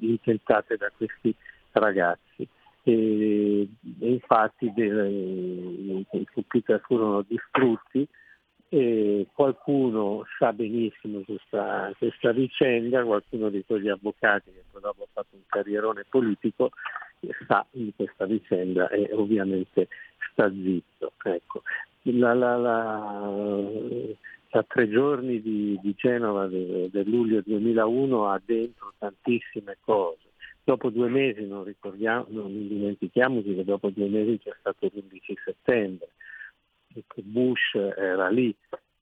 [0.00, 1.34] intentate da questi
[1.72, 2.46] ragazzi.
[2.84, 3.68] E,
[4.00, 8.06] e infatti de, i computer furono distrutti
[8.74, 15.08] e qualcuno sa benissimo questa, questa, vicenda, qualcuno di quegli avvocati che poi dopo ha
[15.12, 16.70] fatto un carrierone politico
[17.46, 19.88] sa di questa vicenda e ovviamente
[20.30, 21.12] sta zitto.
[21.22, 21.62] Ecco.
[22.04, 23.30] La, la, la,
[24.52, 30.30] a tre giorni di, di Genova del, del luglio 2001 ha dentro tantissime cose
[30.64, 31.64] Dopo due mesi, non,
[32.28, 36.10] non dimentichiamoci che dopo due mesi c'è stato l'11 settembre,
[36.94, 38.54] e che Bush era lì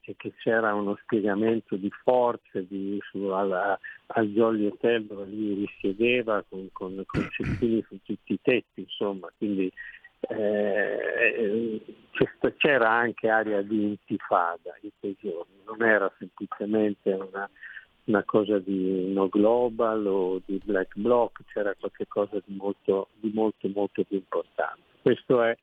[0.03, 5.67] e che c'era uno spiegamento di forze di, su, alla, al Jolly Hotel dove lui
[5.67, 9.71] risiedeva con, con, con cestini su tutti i tetti, insomma, quindi
[10.23, 11.81] eh,
[12.57, 17.49] c'era anche aria di intifada in quei giorni, non era semplicemente una,
[18.05, 23.69] una cosa di no global o di black bloc, c'era qualcosa di molto, di molto,
[23.69, 24.83] molto più importante.
[25.01, 25.57] Questo è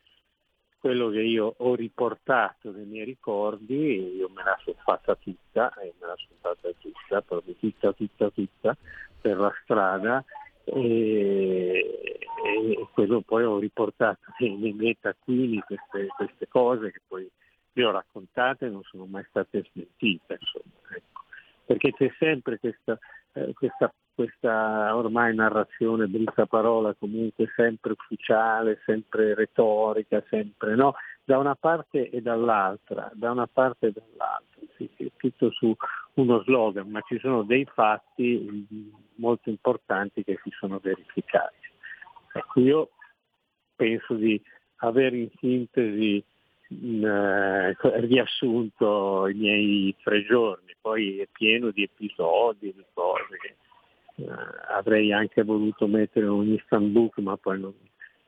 [0.80, 5.94] quello che io ho riportato nei miei ricordi, io me la sono fatta tutta, e
[6.00, 8.78] me la sono fatta tutta, proprio tutta, tutta, tutta,
[9.20, 10.24] per la strada
[10.64, 17.30] e, e quello poi ho riportato nei, miei taccuini queste, queste, cose che poi
[17.74, 20.38] vi ho raccontate e non sono mai state smentite.
[20.40, 21.18] Insomma, ecco
[21.68, 22.98] perché c'è sempre questa,
[23.34, 31.38] eh, questa, questa ormai narrazione, brutta parola, comunque sempre ufficiale, sempre retorica, sempre no, da
[31.38, 34.66] una parte e dall'altra, da una parte e dall'altra.
[34.76, 35.76] sì, sì, tutto su
[36.16, 38.66] uno slogan, ma ci sono dei fatti
[39.18, 41.68] molto importanti che si sono verificati.
[42.34, 42.90] Ecco, io
[43.76, 44.42] penso di
[44.78, 46.24] aver in sintesi
[46.70, 53.56] eh, riassunto i miei tre giorni, poi è pieno di episodi, di cose che
[54.70, 57.74] avrei anche voluto mettere un instant book, ma poi non,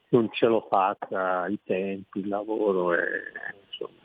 [0.09, 2.99] non ce l'ho fatta, i tempi, il lavoro, e,
[3.67, 3.97] insomma.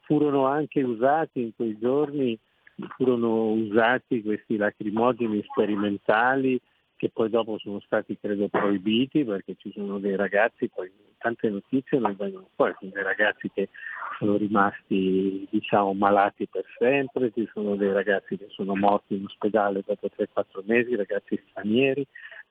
[0.00, 2.38] furono anche usati in quei giorni,
[2.96, 6.60] furono usati questi lacrimogeni sperimentali
[6.96, 11.98] che poi dopo sono stati credo proibiti perché ci sono dei ragazzi, poi tante notizie
[11.98, 13.68] non vengono fuori, sono dei ragazzi che
[14.18, 19.82] sono rimasti diciamo malati per sempre, ci sono dei ragazzi che sono morti in ospedale
[19.86, 22.06] dopo 3-4 mesi, ragazzi stranieri,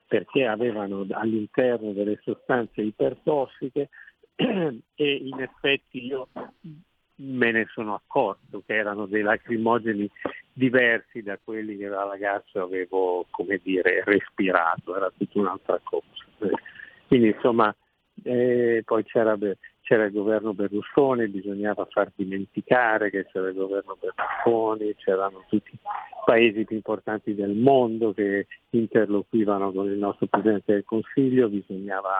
[0.06, 3.88] perché avevano all'interno delle sostanze ipertossiche
[4.36, 6.28] e in effetti io
[7.16, 10.10] me ne sono accorto che erano dei lacrimogeni
[10.52, 16.06] diversi da quelli che da ragazzo avevo, come dire, respirato, era tutta un'altra cosa.
[17.06, 17.74] Quindi insomma
[18.22, 19.36] eh, poi c'era,
[19.80, 25.78] c'era, il governo Berlusconi, bisognava far dimenticare che c'era il governo Berlusconi, c'erano tutti i
[26.24, 32.10] paesi più importanti del mondo che interloquivano con il nostro Presidente del Consiglio, bisognava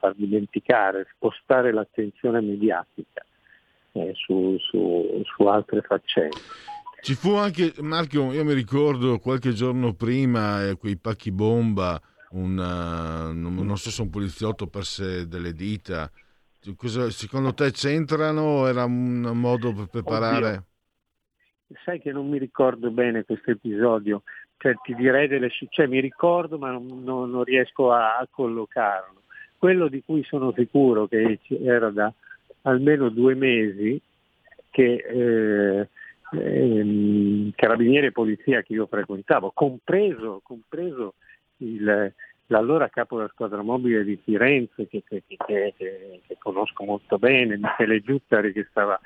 [0.00, 3.24] far dimenticare, spostare l'attenzione mediatica
[3.94, 6.36] eh, su, su, su altre faccende.
[7.00, 12.52] Ci fu anche, Marco, io mi ricordo qualche giorno prima eh, quei pacchi bomba, un,
[12.52, 16.10] uh, non, non, so se un poliziotto perse delle dita.
[16.76, 18.66] Cosa, secondo te c'entrano?
[18.66, 20.46] Era un modo per preparare?
[20.46, 20.64] Oddio.
[21.84, 24.22] Sai che non mi ricordo bene questo episodio,
[24.56, 29.22] cioè, ti direi delle cioè, mi ricordo ma non, non, non riesco a, a collocarlo.
[29.58, 32.12] Quello di cui sono sicuro che era da,
[32.64, 34.00] almeno due mesi
[34.70, 35.88] che eh,
[36.36, 41.14] eh, carabinieri e polizia che io frequentavo, compreso, compreso
[41.58, 42.12] il,
[42.46, 48.00] l'allora capo della squadra mobile di Firenze che, che, che, che conosco molto bene, Michele
[48.00, 48.98] Giuttari che, stava,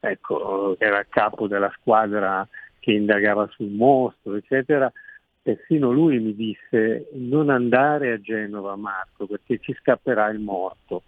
[0.00, 2.46] ecco, era capo della squadra
[2.78, 4.90] che indagava sul mostro, eccetera,
[5.42, 11.02] persino lui mi disse non andare a Genova Marco perché ci scapperà il morto.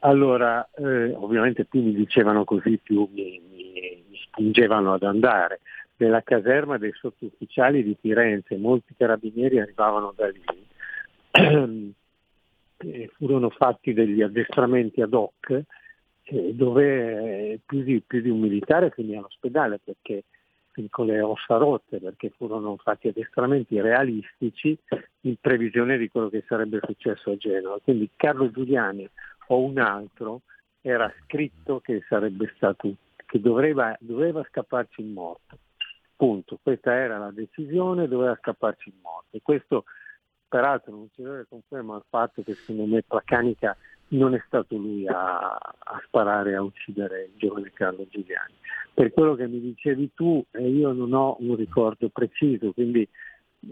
[0.00, 5.60] Allora, eh, ovviamente più mi dicevano così, più mi, mi, mi spingevano ad andare.
[5.96, 10.42] Nella caserma dei sottufficiali di Firenze, molti carabinieri arrivavano da lì.
[12.80, 15.50] E furono fatti degli addestramenti ad hoc
[16.22, 20.22] eh, dove eh, più di, più di, un militare finì all'ospedale perché
[20.90, 24.78] con le ossa rotte perché furono fatti addestramenti realistici
[25.22, 27.80] in previsione di quello che sarebbe successo a Genova.
[27.82, 29.08] Quindi Carlo Giuliani
[29.48, 30.42] o un altro
[30.80, 32.94] era scritto che sarebbe stato
[33.26, 35.58] che doveva, doveva scapparci in morte.
[36.16, 36.58] Punto.
[36.62, 39.36] Questa era la decisione, doveva scapparci in morte.
[39.36, 39.84] E questo
[40.48, 43.76] peraltro non ci deve conferma il fatto che secondo me Placanica
[44.08, 48.54] non è stato lui a, a, sparare, a uccidere il giovane Carlo Giuliani.
[48.94, 53.06] Per quello che mi dicevi tu, eh, io non ho un ricordo preciso, quindi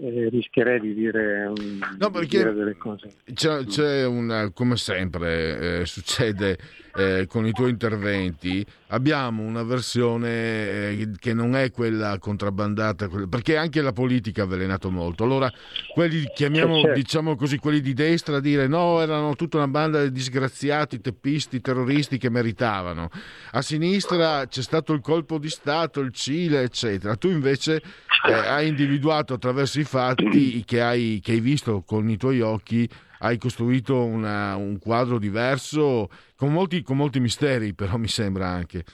[0.00, 3.12] eh, rischierei di dire, un, no, di dire delle cose.
[3.32, 6.58] C'è, c'è una, come sempre eh, succede
[6.96, 13.56] eh, con i tuoi interventi, abbiamo una versione eh, che non è quella contrabbandata, perché
[13.56, 15.24] anche la politica ha avvelenato molto.
[15.24, 15.52] Allora,
[15.92, 16.94] quelli, chiamiamo, certo.
[16.94, 21.60] diciamo così, quelli di destra a dire no, erano tutta una banda di disgraziati, teppisti,
[21.60, 23.10] terroristi che meritavano.
[23.52, 27.16] A sinistra c'è stato il colpo di Stato, il Cile, eccetera.
[27.16, 27.82] Tu invece
[28.26, 32.88] eh, hai individuato attraverso i fatti che hai, che hai visto con i tuoi occhi
[33.20, 38.84] hai costruito una, un quadro diverso con molti, con molti, misteri, però mi sembra anche.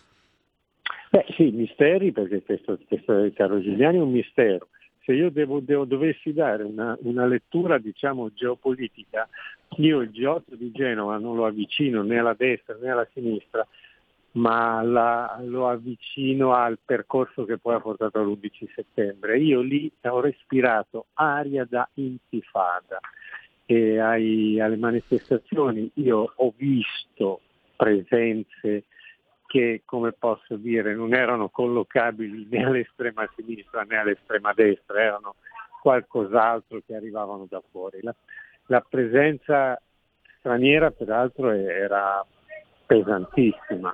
[1.10, 4.68] Beh sì, misteri perché questo, questo Carlo Giuliani è un mistero.
[5.04, 9.28] Se io devo, devo, dovessi dare una, una, lettura diciamo geopolitica,
[9.78, 13.66] io il G8 di Genova non lo avvicino né alla destra né alla sinistra,
[14.32, 19.38] ma la, lo avvicino al percorso che poi ha portato all'11 settembre.
[19.38, 23.00] Io lì ho respirato aria da intifada
[23.72, 27.40] e ai, alle manifestazioni io ho visto
[27.74, 28.84] presenze
[29.46, 35.36] che, come posso dire, non erano collocabili né all'estrema sinistra né all'estrema destra, erano
[35.80, 38.00] qualcos'altro che arrivavano da fuori.
[38.02, 38.14] La,
[38.66, 39.80] la presenza
[40.38, 42.24] straniera peraltro era
[42.86, 43.92] pesantissima,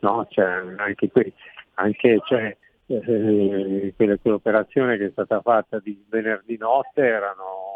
[0.00, 0.26] no?
[0.30, 0.44] cioè,
[0.76, 1.32] anche, qui,
[1.74, 2.56] anche cioè,
[2.86, 7.69] eh, quell'operazione che è stata fatta di venerdì notte erano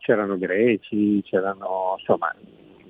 [0.00, 2.34] c'erano greci, c'erano, insomma,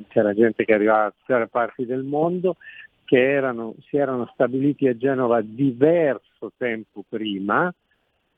[0.08, 2.56] c'era gente che arrivava da tutte le parti del mondo
[3.04, 7.72] che erano, si erano stabiliti a Genova diverso tempo prima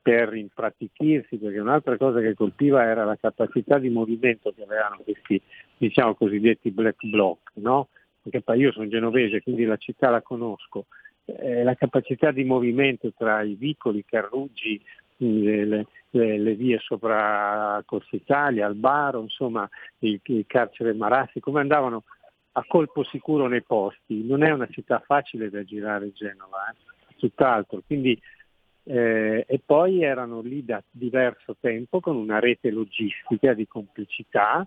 [0.01, 5.41] per impratichirsi, perché un'altra cosa che colpiva era la capacità di movimento che avevano questi
[5.77, 7.89] diciamo cosiddetti black bloc, no?
[8.23, 10.87] perché poi io sono genovese, quindi la città la conosco,
[11.25, 14.81] eh, la capacità di movimento tra i vicoli, i carruggi,
[15.25, 19.69] le, le, le, vie sopra Corsa Italia, al Baro, insomma
[20.01, 22.05] il, il carcere Marassi, come andavano
[22.53, 24.25] a colpo sicuro nei posti.
[24.25, 27.15] Non è una città facile da girare Genova, eh?
[27.17, 27.83] tutt'altro.
[27.87, 28.21] Quindi,
[28.85, 34.67] eh, e poi erano lì da diverso tempo con una rete logistica di complicità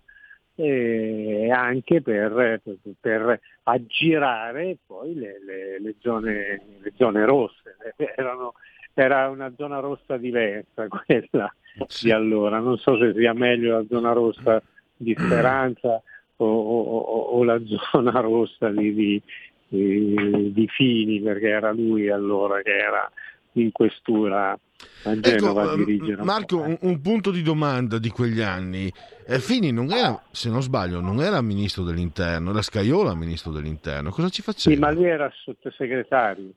[0.57, 7.75] e anche per, per, per aggirare poi le, le, le, zone, le zone, rosse.
[8.15, 8.53] Erano,
[8.95, 11.53] era una zona rossa diversa quella
[12.01, 14.61] di allora, non so se sia meglio la zona rossa
[14.95, 16.01] di Speranza
[16.37, 17.59] o, o, o la
[17.91, 19.21] zona rossa di, di,
[19.67, 23.11] di, di, Fini, perché era lui allora che era
[23.53, 24.57] in questura
[25.03, 26.23] a Genova ecco, a dirigere.
[26.23, 28.91] Marco, un, un, punto di domanda di quegli anni.
[29.27, 34.09] Eh, Fini non era, se non sbaglio, non era ministro dell'interno, era Scaiola ministro dell'interno.
[34.11, 34.75] Cosa ci faceva?
[34.75, 36.51] Sì, ma lui era sottosegretario.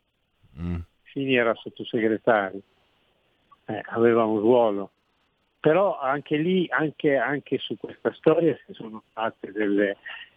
[0.61, 0.77] Mm.
[1.19, 2.61] Fini era sottosegretario,
[3.67, 4.91] eh, aveva un ruolo.
[5.59, 9.97] Però anche lì, anche, anche su questa storia ci sono fatte delle,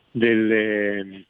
[0.09, 1.25] delle,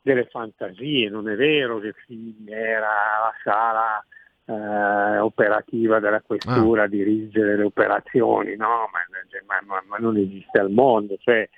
[0.00, 4.04] delle, fantasie, non è vero che Fini era la sala
[4.44, 6.88] eh, operativa della questura a ah.
[6.88, 11.48] dirigere le operazioni, no, ma, ma, ma, non esiste al mondo, cioè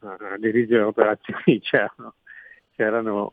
[0.00, 2.16] a dirigere le operazioni c'erano,
[2.76, 3.32] c'erano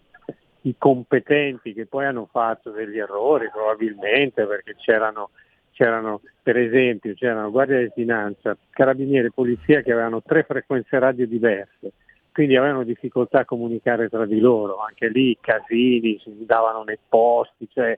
[0.66, 5.30] i competenti che poi hanno fatto degli errori probabilmente perché c'erano,
[5.72, 11.28] c'erano per esempio c'erano Guardia di Finanza, Carabinieri e Polizia che avevano tre frequenze radio
[11.28, 11.92] diverse,
[12.32, 17.68] quindi avevano difficoltà a comunicare tra di loro, anche lì casini, si davano nei posti,
[17.72, 17.98] cioè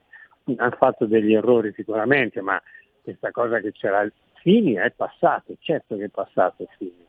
[0.56, 2.60] hanno fatto degli errori sicuramente, ma
[3.02, 4.06] questa cosa che c'era
[4.40, 7.04] Fini è passato, certo che è passato Fini,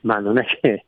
[0.00, 0.84] ma non è che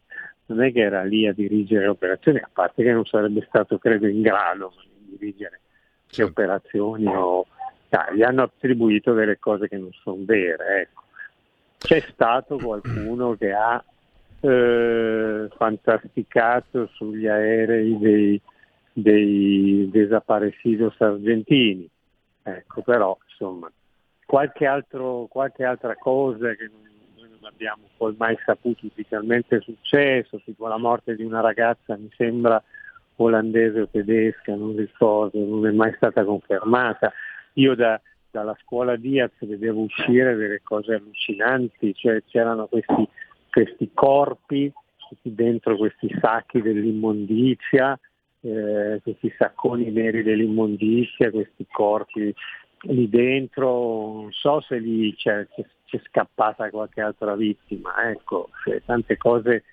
[0.47, 3.79] non è che era lì a dirigere le operazioni, a parte che non sarebbe stato
[3.79, 5.61] credo in grado di dirigere
[6.09, 7.47] le operazioni o
[7.91, 10.83] ah, gli hanno attribuito delle cose che non sono vere.
[10.83, 11.03] Ecco.
[11.79, 13.83] C'è stato qualcuno che ha
[14.41, 18.41] eh, fantasticato sugli aerei dei,
[18.93, 21.89] dei desaparecidos argentini,
[22.43, 23.71] ecco, però insomma
[24.25, 26.85] qualche, altro, qualche altra cosa che non
[27.47, 32.63] abbiamo poi mai saputo ufficialmente successo, tipo la morte di una ragazza mi sembra
[33.17, 37.13] olandese o tedesca, non ricordo, non è mai stata confermata.
[37.55, 43.09] Io da, dalla scuola Diaz vedevo uscire delle cose allucinanti, cioè c'erano questi,
[43.51, 44.73] questi corpi
[45.23, 47.99] dentro questi sacchi dell'immondizia,
[48.41, 52.35] eh, questi sacconi neri dell'immondizia, questi corpi
[52.89, 53.71] lì dentro,
[54.15, 58.49] non so se lì c'è, c'è, c'è scappata qualche altra vittima, ecco,
[58.85, 59.65] tante cose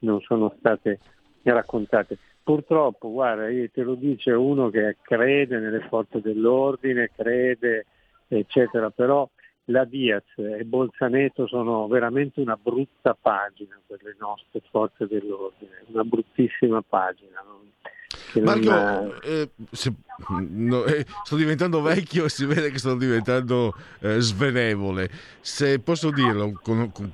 [0.00, 0.98] non sono state
[1.42, 2.18] raccontate.
[2.42, 7.86] Purtroppo, guarda, te lo dice uno che crede nelle forze dell'ordine, crede,
[8.28, 9.28] eccetera, però
[9.66, 16.04] la Diaz e Bolzaneto sono veramente una brutta pagina per le nostre forze dell'ordine, una
[16.04, 17.42] bruttissima pagina.
[18.34, 19.92] Non, Marco, eh, se,
[20.48, 25.10] no, eh, sto diventando vecchio e si vede che sto diventando eh, svenevole.
[25.40, 27.12] Se posso dirlo, con, con,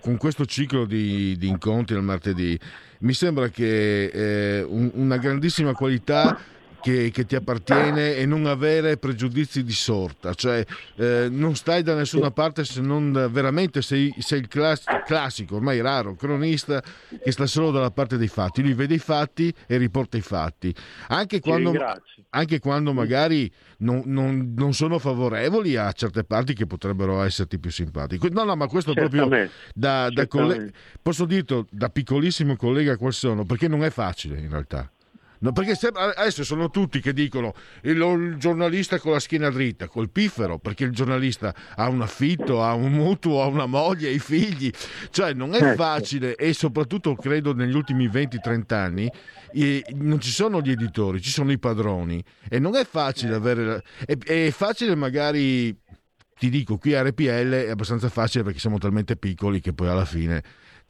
[0.00, 2.58] con questo ciclo di, di, incontri al martedì,
[3.00, 6.38] mi sembra che eh, un, una grandissima qualità
[6.82, 10.64] che, che, ti appartiene e non avere pregiudizi di sorta, cioè
[10.96, 15.80] eh, non stai da nessuna parte se non veramente sei, sei il class- classico, ormai
[15.80, 16.82] raro, cronista
[17.22, 20.74] che sta solo dalla parte dei fatti, lui vede i fatti e riporta i fatti,
[21.08, 21.72] anche quando,
[22.30, 27.70] anche quando magari non, non, non, sono favorevoli a certe parti che potrebbero esserti più
[27.70, 28.28] simpatiche.
[28.30, 29.28] No, no, ma questo proprio
[29.72, 30.70] da, da coll-
[31.00, 34.90] posso dirlo da piccolissimo collega qual sono, perché non è facile in realtà.
[35.42, 39.88] No, perché sembra, adesso sono tutti che dicono il, il, giornalista con la schiena dritta,
[39.88, 44.20] col piffero, perché il giornalista ha un affitto, ha un mutuo, ha una moglie, i
[44.20, 44.70] figli.
[45.10, 45.82] Cioè non è certo.
[45.82, 49.10] facile e soprattutto credo negli ultimi 20-30 anni
[49.52, 53.82] e, non ci sono gli editori, ci sono i padroni e non è facile avere...
[54.06, 55.76] È, è facile magari
[56.38, 60.04] ti dico, qui a RPL è abbastanza facile perché siamo talmente piccoli che poi alla
[60.04, 60.42] fine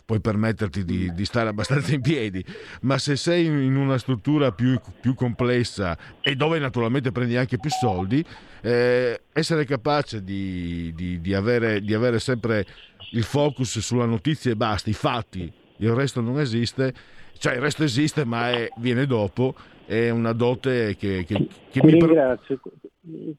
[0.04, 2.44] puoi permetterti di, di, stare abbastanza in piedi,
[2.82, 7.70] ma se sei in una struttura più, più complessa e dove naturalmente prendi anche più
[7.70, 8.24] soldi,
[8.62, 12.66] eh, essere capace di, di, di, avere, di avere sempre
[13.12, 16.92] il focus sulla notizia e basta, i fatti, il resto non esiste,
[17.38, 19.54] cioè il resto esiste ma è, viene dopo
[19.86, 22.60] è una dote che, che, che mi per- ringrazio.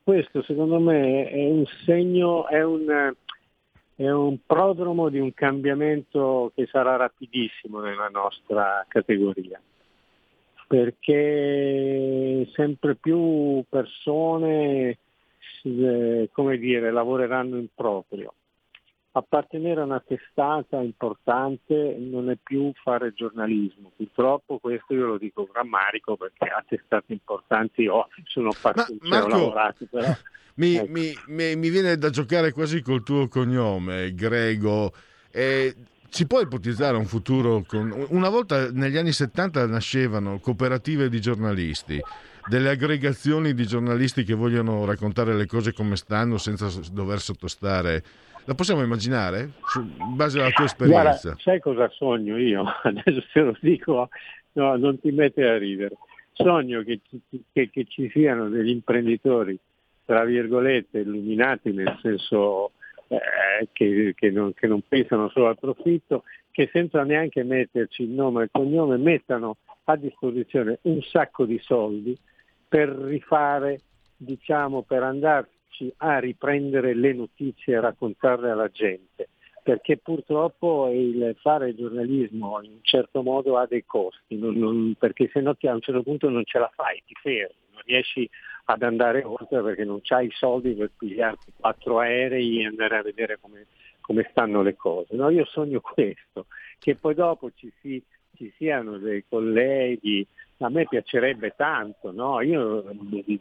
[0.04, 3.14] Questo secondo me è un segno, è un,
[3.96, 9.62] è un prodromo di un cambiamento che sarà rapidissimo nella nostra categoria,
[10.68, 14.98] perché sempre più persone
[15.64, 18.34] eh, come dire, lavoreranno in proprio.
[19.16, 25.48] Appartenere a una testata importante non è più fare giornalismo, purtroppo questo io lo dico
[25.52, 28.52] grammarico perché a testate importanti ho, sono
[29.02, 30.12] Marco, lavorato, però
[30.56, 30.92] Mi, Ecco.
[30.92, 34.92] mi- mi- mi viene da giocare quasi col tuo cognome, Grego.
[35.32, 35.76] Eh,
[36.10, 37.92] si può ipotizzare un futuro con...
[38.10, 42.00] Una volta negli anni 70 nascevano cooperative di giornalisti,
[42.48, 48.04] delle aggregazioni di giornalisti che vogliono raccontare le cose come stanno senza dover sottostare.
[48.46, 49.52] La possiamo immaginare?
[49.68, 51.36] Su in base alla tua Guarda, esperienza.
[51.40, 52.64] sai cosa sogno io?
[52.84, 54.10] Adesso te lo dico,
[54.54, 55.96] no, non ti mettere a ridere.
[56.34, 57.22] Sogno che, ci-
[57.54, 59.58] che- che ci siano degli imprenditori,
[60.06, 62.72] tra virgolette, illuminati nel senso
[63.08, 68.10] eh, che, che non, che non pensano solo al profitto, che senza neanche metterci il
[68.10, 72.18] nome e il cognome mettano a disposizione un sacco di soldi
[72.68, 73.80] per rifare,
[74.18, 75.04] diciamo, per
[75.74, 79.30] andarci a riprendere le notizie e raccontarle alla gente.
[79.64, 85.30] Perché purtroppo il fare giornalismo in un certo modo ha dei costi, non- non- perché
[85.32, 88.30] se no a un certo punto non ce la fai, ti fermi, non riesci
[88.66, 93.02] ad andare oltre perché non hai i soldi per pigliarti quattro aerei e andare a
[93.04, 93.68] vedere come,
[94.02, 95.16] come stanno le cose.
[95.16, 96.48] No, io sogno questo,
[96.78, 98.04] che poi dopo ci, si-
[98.36, 100.26] ci siano dei colleghi,
[100.60, 102.42] a me piacerebbe tanto, no?
[102.42, 102.84] Io,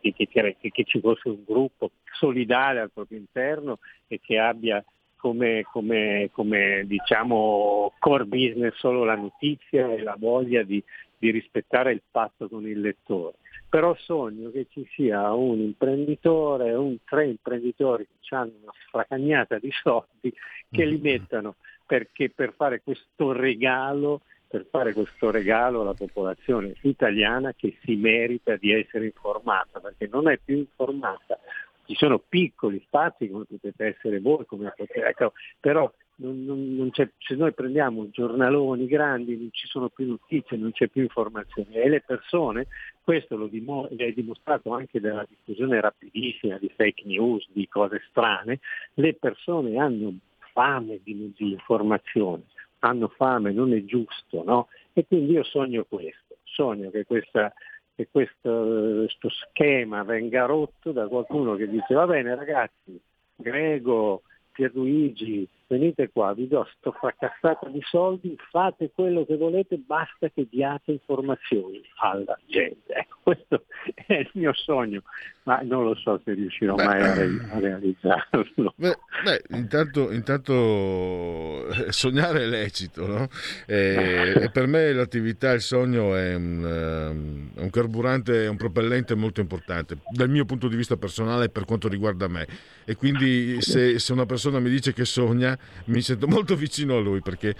[0.00, 3.78] che, che- che- che ci fosse un gruppo solidale al proprio interno
[4.08, 4.84] e che abbia
[5.16, 10.82] come, come- come, diciamo core business solo la notizia e la voglia di,
[11.16, 13.36] di rispettare il patto con il lettore.
[13.68, 19.70] Però sogno che ci sia un imprenditore, un tre imprenditori che hanno una stracagnata di
[19.70, 20.32] soldi
[20.70, 21.54] che li mettano
[21.86, 24.22] perché per fare questo regalo
[24.52, 30.28] per fare questo regalo alla popolazione italiana che si merita di essere informata, perché non
[30.28, 31.38] è più informata.
[31.86, 37.10] Ci sono piccoli spazi come potete essere voi, potete, ecco, però non- non- non se
[37.34, 42.02] noi prendiamo giornaloni grandi non ci sono più notizie, non c'è più informazione e le
[42.02, 42.66] persone,
[43.02, 48.60] questo lo dimo- è dimostrato anche dalla diffusione rapidissima di fake news, di cose strane,
[48.94, 50.14] le persone hanno
[50.52, 52.42] fame di, di informazione,
[52.84, 54.68] hanno fame, non è giusto, no?
[54.92, 57.52] E quindi io sogno questo, sogno che, questa,
[57.94, 63.00] che questo, questo schema venga rotto da qualcuno che dice va bene ragazzi,
[63.36, 64.22] Grego,
[64.52, 70.46] Pierluigi, venite qua, vi do sto fracassato di soldi, fate quello che volete, basta che
[70.50, 72.92] diate informazioni alla gente.
[72.92, 73.64] Ecco, questo
[74.06, 75.02] è il mio sogno,
[75.44, 78.74] ma non lo so se riuscirò mai a, re- a realizzarlo.
[78.76, 83.28] Beh, beh, intanto, intanto eh, sognare è lecito, no?
[83.66, 89.14] E, e per me l'attività, il sogno è un, ehm, un carburante, è un propellente
[89.14, 92.46] molto importante dal mio punto di vista personale per quanto riguarda me.
[92.84, 95.56] E quindi se, se una persona mi dice che sogna,
[95.86, 97.54] mi sento molto vicino a lui perché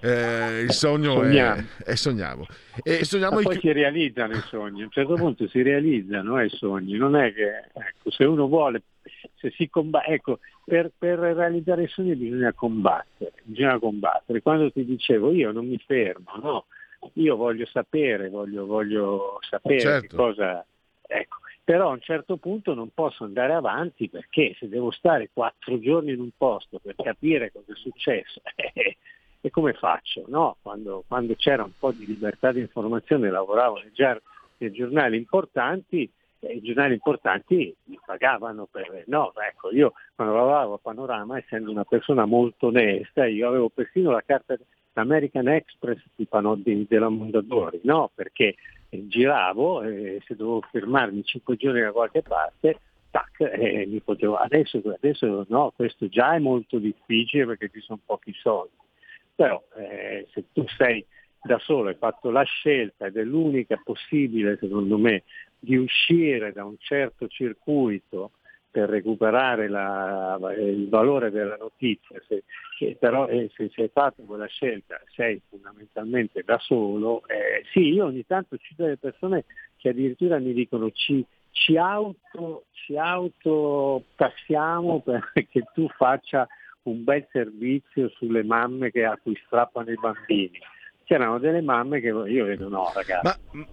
[0.00, 1.62] eh, il sogno Sogniamo.
[1.78, 2.46] è, è sogniamo.
[2.82, 6.38] E sogniamo Ma i poi si realizzano i sogni, a un certo punto si realizzano
[6.38, 8.82] eh, i sogni, non è che ecco, se uno vuole,
[9.36, 14.42] se si combatte, ecco, per, per realizzare i sogni bisogna combattere, bisogna combattere.
[14.42, 16.66] Quando ti dicevo io non mi fermo, no,
[17.14, 20.06] io voglio sapere, voglio, voglio sapere Certo.
[20.08, 20.66] che cosa,
[21.06, 21.38] ecco.
[21.64, 26.12] Però a un certo punto non posso andare avanti perché se devo stare quattro giorni
[26.12, 28.96] in un posto per capire cosa è successo, eh,
[29.40, 30.24] e come faccio?
[30.28, 30.56] No?
[30.62, 34.20] Quando, quando c'era un po' di libertà di informazione lavoravo nei, giar-
[34.58, 36.10] nei giornali importanti
[36.40, 39.04] e i giornali importanti mi pagavano per...
[39.06, 44.10] No, ecco, io quando lavoravo a Panorama, essendo una persona molto onesta, io avevo persino
[44.10, 44.56] la carta
[44.94, 48.10] American Express di Pano- di- della Mondadori, no?
[48.14, 48.54] Perché
[49.06, 52.78] giravo e se dovevo fermarmi cinque giorni da qualche parte,
[53.10, 54.36] tac, eh, mi potevo...
[54.36, 58.76] Adesso, adesso no, questo già è molto difficile perché ci sono pochi soldi.
[59.34, 61.04] Però eh, se tu sei
[61.42, 65.24] da solo, hai fatto la scelta ed è l'unica possibile secondo me
[65.58, 68.32] di uscire da un certo circuito
[68.74, 72.42] per recuperare la- il valore della notizia, se,
[72.76, 78.06] che però eh, se sei fatto quella scelta sei fondamentalmente da solo, eh, sì, io
[78.06, 79.44] ogni tanto ci sono delle persone
[79.76, 86.48] che addirittura mi dicono ci, ci auto ci autotassiamo perché tu faccia
[86.82, 90.58] un bel servizio sulle mamme che a cui strappano i bambini.
[91.04, 93.66] C'erano delle mamme che io vedo no ragazzi Ma-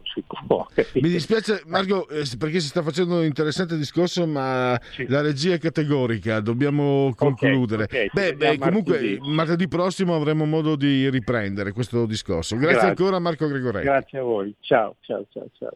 [0.48, 0.66] può?
[0.96, 5.60] Mi dispiace Marco eh, perché si sta facendo un interessante discorso ma la regia è
[5.60, 7.84] categorica, dobbiamo concludere.
[7.84, 9.20] ok, ci beh, beh, comunque martedì.
[9.34, 12.56] martedì prossimo avremo modo di riprendere questo discorso.
[12.56, 12.90] Grazie, Grazie.
[12.90, 13.86] ancora Marco Gregoretti.
[13.86, 15.72] grazie a voi ciao ciao ciao ciao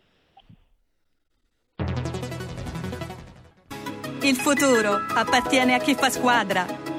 [4.22, 6.95] Il futuro appartiene a chi fa squadra.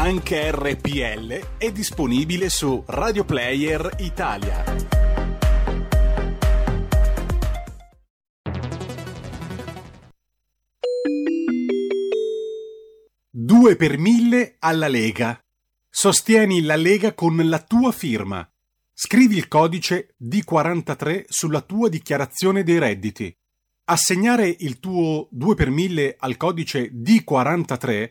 [0.00, 4.62] Anche RPL è disponibile su Radio Player Italia.
[13.28, 15.44] Due per mille alla Lega.
[15.90, 18.48] Sostieni la Lega con la tua firma.
[18.92, 23.36] Scrivi il codice D43 sulla tua dichiarazione dei redditi.
[23.86, 28.10] Assegnare il tuo 2 per 1000 al codice D43,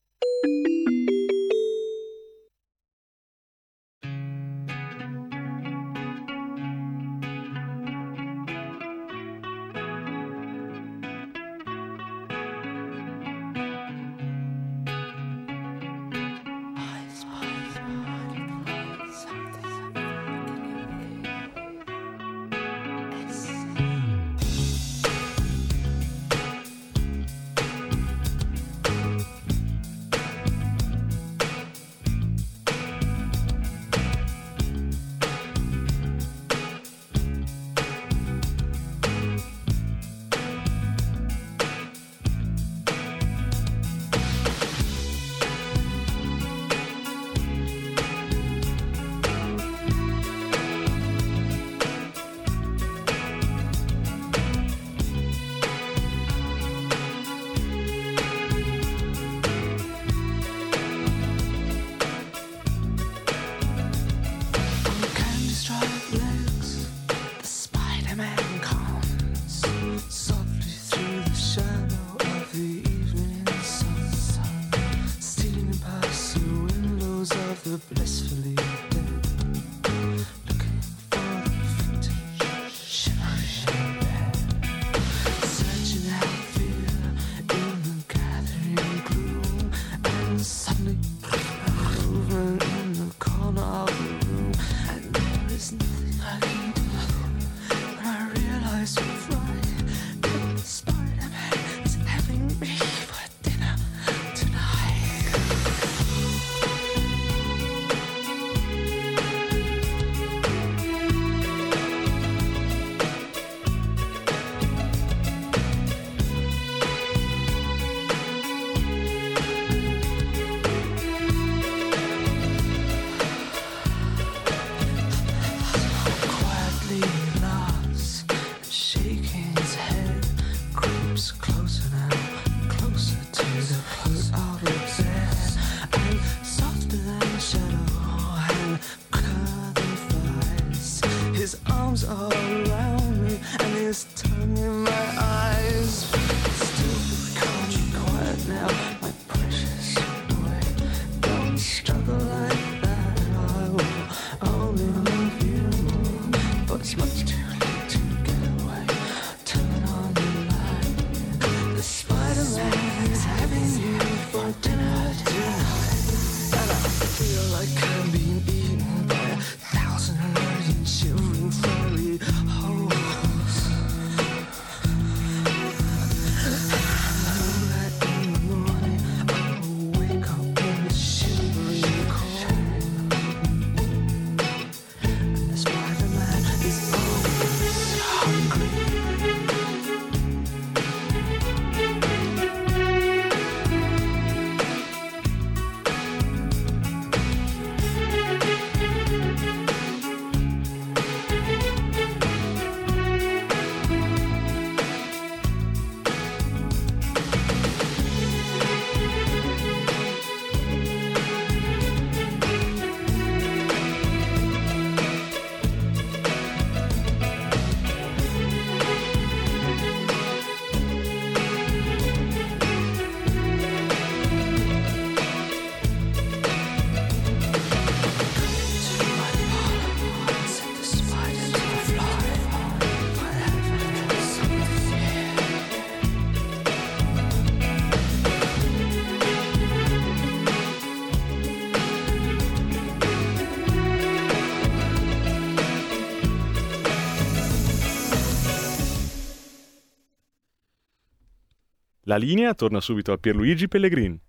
[252.05, 254.19] La linea torna subito a Pierluigi Pellegrin.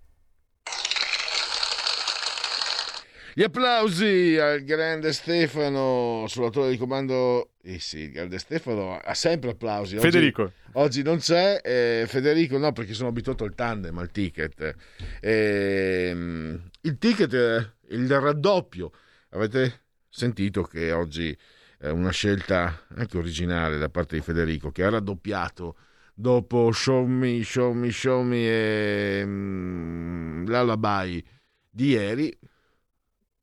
[3.34, 7.52] Gli applausi al grande Stefano, sull'autore di comando.
[7.62, 9.94] Eh sì, il grande Stefano ha sempre applausi.
[9.94, 10.52] Oggi, Federico.
[10.72, 11.62] Oggi non c'è.
[11.64, 14.74] eh, Federico no, perché sono abituato al tandem, al ticket.
[15.22, 18.92] Ehm, il ticket, eh, il raddoppio.
[19.30, 21.34] Avete sentito che oggi
[21.78, 25.76] è una scelta anche originale da parte di Federico, che ha raddoppiato
[26.14, 31.24] dopo Show Me, Show Me, Show Me e mm, Lullaby
[31.68, 32.38] di ieri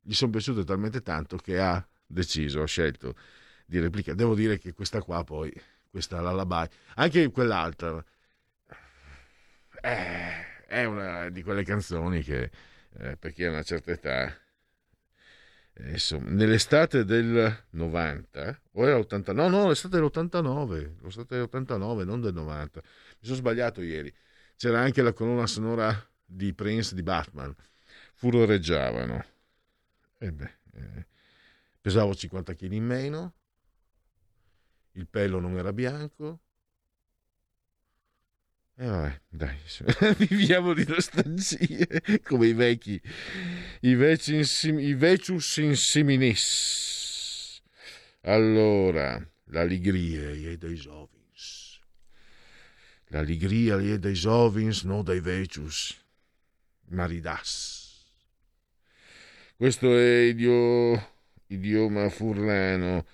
[0.01, 3.15] gli sono piaciute talmente tanto che ha deciso, ha scelto
[3.65, 4.17] di replicare.
[4.17, 5.51] Devo dire che questa qua poi,
[5.89, 8.03] questa Lullaby, anche quell'altra,
[9.81, 12.49] eh, è una di quelle canzoni che
[12.97, 14.35] eh, per chi ha una certa età,
[15.81, 22.19] eh, insomma, nell'estate del 90, o era 89, no, no, l'estate dell'89, l'estate dell'89, non
[22.21, 24.13] del 90, mi sono sbagliato ieri,
[24.57, 25.93] c'era anche la colonna sonora
[26.25, 27.55] di Prince di Batman,
[28.13, 29.25] furoreggiavano.
[30.17, 31.07] E eh,
[31.79, 33.33] pesavo 50 kg in meno,
[34.93, 36.41] il pelo non era bianco.
[38.81, 39.57] E vabbè, dai,
[40.29, 42.97] viviamo di nostalgie come i vecchi,
[43.81, 47.61] i insim, i vecius insiminis.
[48.21, 51.81] Allora, l'allegria è dei sovins.
[53.07, 56.01] L'allegria è dei sovins, non dei vecius.
[56.91, 58.05] Maridas.
[59.57, 61.15] Questo è idio,
[61.47, 63.05] idioma furlano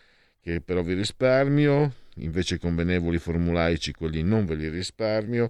[0.41, 5.49] che però vi risparmio, invece convenevoli formulaici quelli non ve li risparmio.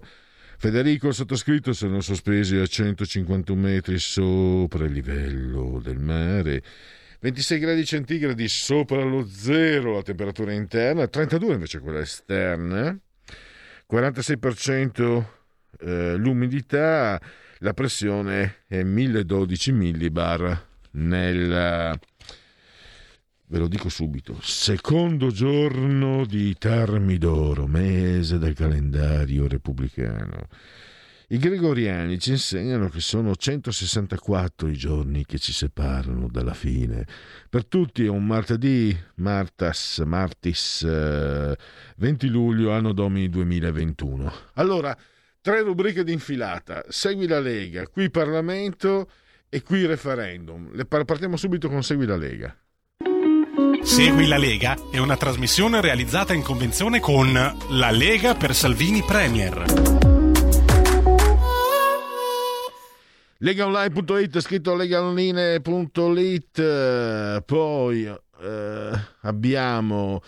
[0.58, 6.62] Federico il sottoscritto sono sospesi a 151 metri sopra il livello del mare.
[7.20, 12.96] 26 gradi centigradi sopra lo zero la temperatura interna, 32 invece quella esterna,
[13.90, 15.24] 46%
[15.80, 17.20] eh, l'umidità,
[17.58, 21.98] la pressione è 1012 millibar nel
[23.48, 30.48] ve lo dico subito, secondo giorno di Termidoro, mese del calendario repubblicano.
[31.28, 37.04] I gregoriani ci insegnano che sono 164 i giorni che ci separano dalla fine.
[37.50, 41.56] Per tutti è un martedì, martas, martis, eh,
[41.96, 44.32] 20 luglio, anno domini 2021.
[44.54, 44.96] Allora,
[45.40, 46.84] tre rubriche di infilata.
[46.88, 49.10] Segui la Lega, qui Parlamento
[49.48, 50.70] e qui referendum.
[50.86, 52.56] Partiamo subito con Segui la Lega.
[53.82, 59.64] Segui la Lega è una trasmissione realizzata in convenzione con La Lega per Salvini Premier.
[63.38, 70.22] Legaonline.it scritto legaonline.it poi eh, abbiamo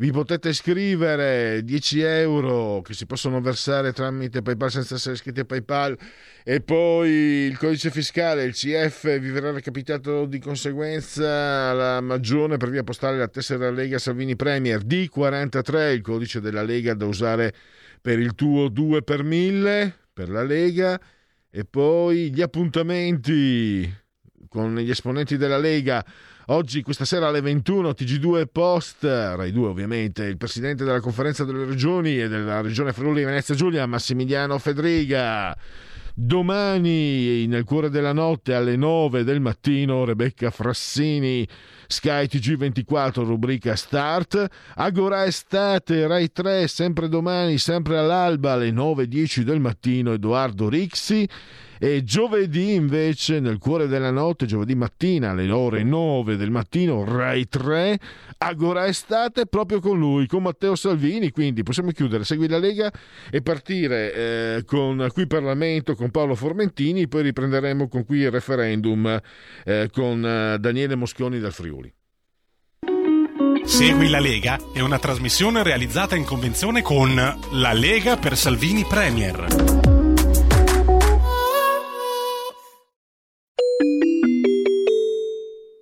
[0.00, 5.44] vi potete scrivere 10 euro che si possono versare tramite PayPal senza essere iscritti a
[5.44, 5.94] PayPal.
[6.42, 12.70] E poi il codice fiscale, il CF, vi verrà recapitato di conseguenza la magione per
[12.70, 14.82] via postale la tessera Lega Salvini Premier.
[14.86, 17.52] D43, il codice della Lega da usare
[18.00, 20.98] per il tuo 2 per 1000 per la Lega.
[21.50, 23.98] E poi gli appuntamenti
[24.48, 26.02] con gli esponenti della Lega
[26.52, 31.64] Oggi, questa sera alle 21, TG2 Post, Rai 2 ovviamente, il presidente della conferenza delle
[31.64, 35.56] regioni e della regione Friuli Venezia Giulia, Massimiliano Fedriga.
[36.12, 41.46] Domani, nel cuore della notte, alle 9 del mattino, Rebecca Frassini,
[41.86, 44.44] Sky TG24, rubrica Start.
[44.74, 51.28] Agora Estate, Rai 3, sempre domani, sempre all'alba, alle 9.10 del mattino, Edoardo Rixi.
[51.82, 57.48] E giovedì invece, nel cuore della notte, giovedì mattina alle ore 9 del mattino, Rai
[57.48, 57.98] 3,
[58.36, 61.30] Agora Estate, proprio con lui, con Matteo Salvini.
[61.30, 62.92] Quindi possiamo chiudere, segui la Lega
[63.30, 69.18] e partire eh, con qui Parlamento, con Paolo Formentini, poi riprenderemo con qui il referendum
[69.64, 71.90] eh, con eh, Daniele Mosconi del Friuli.
[73.64, 77.14] Segui la Lega è una trasmissione realizzata in convenzione con
[77.52, 79.89] La Lega per Salvini Premier.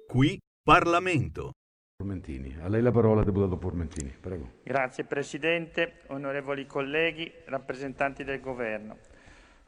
[0.09, 1.53] Qui Parlamento.
[1.95, 2.57] Formentini.
[2.63, 4.09] A lei la parola, deputato Formentini.
[4.19, 4.53] Prego.
[4.63, 8.97] Grazie Presidente, onorevoli colleghi, rappresentanti del Governo.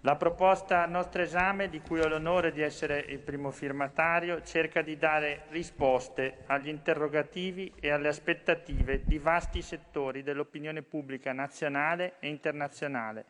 [0.01, 4.81] La proposta al nostro esame, di cui ho l'onore di essere il primo firmatario, cerca
[4.81, 12.31] di dare risposte agli interrogativi e alle aspettative di vasti settori dell'opinione pubblica nazionale e
[12.31, 13.27] internazionale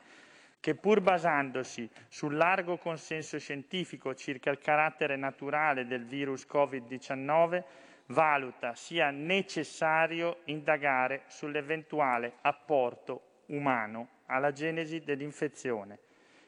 [0.60, 7.64] che pur basandosi sul largo consenso scientifico circa il carattere naturale del virus Covid-19,
[8.06, 15.98] valuta sia necessario indagare sull'eventuale apporto umano alla genesi dell'infezione,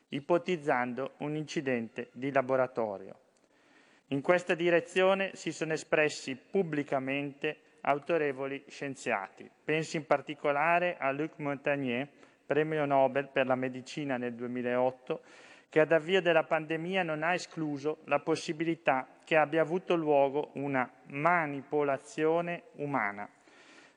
[0.09, 3.19] ipotizzando un incidente di laboratorio.
[4.09, 9.51] In questa direzione si sono espressi pubblicamente autorevoli scienziati.
[9.65, 12.09] Penso in particolare a Luc Montagnier,
[12.53, 15.23] premio Nobel per la medicina nel 2008,
[15.71, 20.87] che ad avvio della pandemia non ha escluso la possibilità che abbia avuto luogo una
[21.07, 23.27] manipolazione umana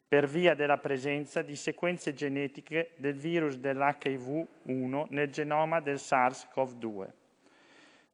[0.08, 7.08] per via della presenza di sequenze genetiche del virus dell'HIV-1 nel genoma del SARS-CoV-2.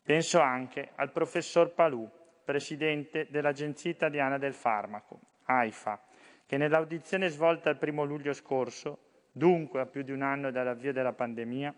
[0.01, 2.09] Penso anche al professor Palù,
[2.43, 6.01] presidente dell'Agenzia Italiana del Farmaco, AIFA,
[6.47, 11.13] che nell'audizione svolta il primo luglio scorso, dunque a più di un anno dall'avvio della
[11.13, 11.73] pandemia,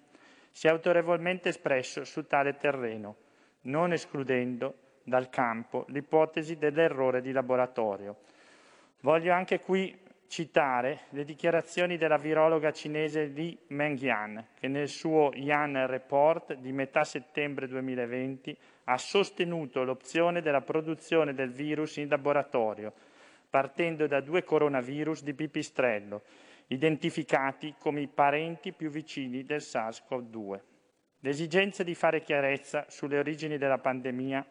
[0.51, 3.15] si è autorevolmente espresso su tale terreno,
[3.61, 8.17] non escludendo dal campo l'ipotesi dell'errore di laboratorio.
[9.01, 15.85] Voglio anche qui citare le dichiarazioni della virologa cinese Li Mengyan, che nel suo Yan
[15.85, 22.93] Report di metà settembre 2020 ha sostenuto l'opzione della produzione del virus in laboratorio,
[23.49, 26.23] partendo da due coronavirus di pipistrello,
[26.67, 30.59] identificati come i parenti più vicini del SARS-CoV-2.
[31.19, 34.45] L'esigenza di fare chiarezza sulle origini della pandemia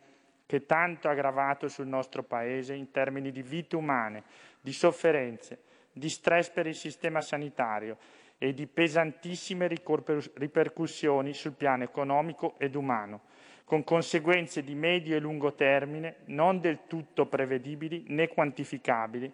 [0.46, 4.22] che tanto ha aggravato sul nostro Paese in termini di vite umane,
[4.60, 5.60] di sofferenze,
[5.92, 7.96] di stress per il sistema sanitario
[8.38, 13.22] e di pesantissime ripercussioni sul piano economico ed umano,
[13.64, 19.32] con conseguenze di medio e lungo termine non del tutto prevedibili né quantificabili,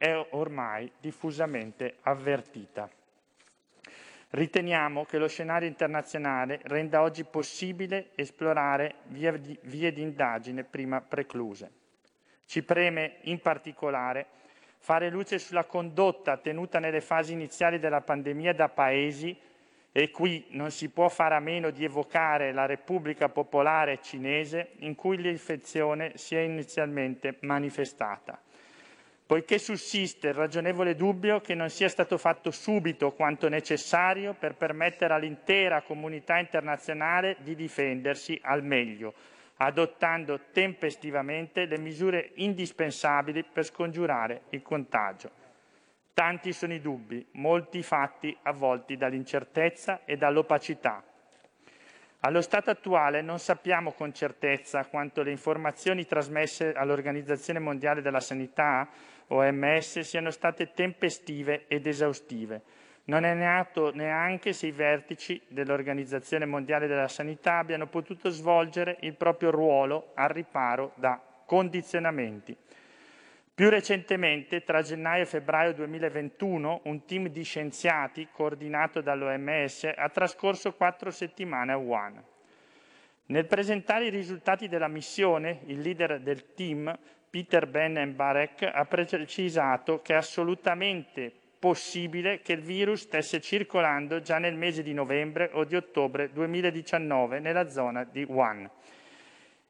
[0.00, 2.88] è ormai diffusamente avvertita.
[4.30, 11.02] Riteniamo che lo scenario internazionale renda oggi possibile esplorare vie di, vie di indagine prima
[11.02, 11.70] precluse.
[12.46, 14.26] Ci preme in particolare
[14.78, 19.38] fare luce sulla condotta tenuta nelle fasi iniziali della pandemia da paesi
[19.92, 24.94] e qui non si può fare a meno di evocare la Repubblica Popolare Cinese in
[24.94, 28.40] cui l'infezione si è inizialmente manifestata.
[29.30, 35.14] Poiché sussiste il ragionevole dubbio che non sia stato fatto subito quanto necessario per permettere
[35.14, 39.14] all'intera comunità internazionale di difendersi al meglio,
[39.58, 45.30] adottando tempestivamente le misure indispensabili per scongiurare il contagio.
[46.12, 51.04] Tanti sono i dubbi, molti fatti avvolti dall'incertezza e dall'opacità.
[52.22, 58.88] Allo stato attuale non sappiamo con certezza quanto le informazioni trasmesse all'Organizzazione Mondiale della Sanità,
[59.30, 62.62] OMS, siano state tempestive ed esaustive
[63.10, 69.14] non è nato neanche se i vertici dell'Organizzazione Mondiale della Sanità abbiano potuto svolgere il
[69.14, 72.56] proprio ruolo al riparo da condizionamenti.
[73.52, 80.72] Più recentemente, tra gennaio e febbraio 2021, un team di scienziati coordinato dall'OMS ha trascorso
[80.74, 82.22] quattro settimane a Wuhan.
[83.26, 86.96] Nel presentare i risultati della missione, il leader del team,
[87.30, 94.38] Peter Ben Barek, ha precisato che è assolutamente possibile che il virus stesse circolando già
[94.38, 98.68] nel mese di novembre o di ottobre 2019 nella zona di Wuhan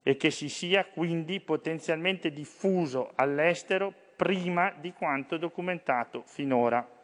[0.03, 7.00] e che si sia quindi potenzialmente diffuso all'estero prima di quanto documentato finora.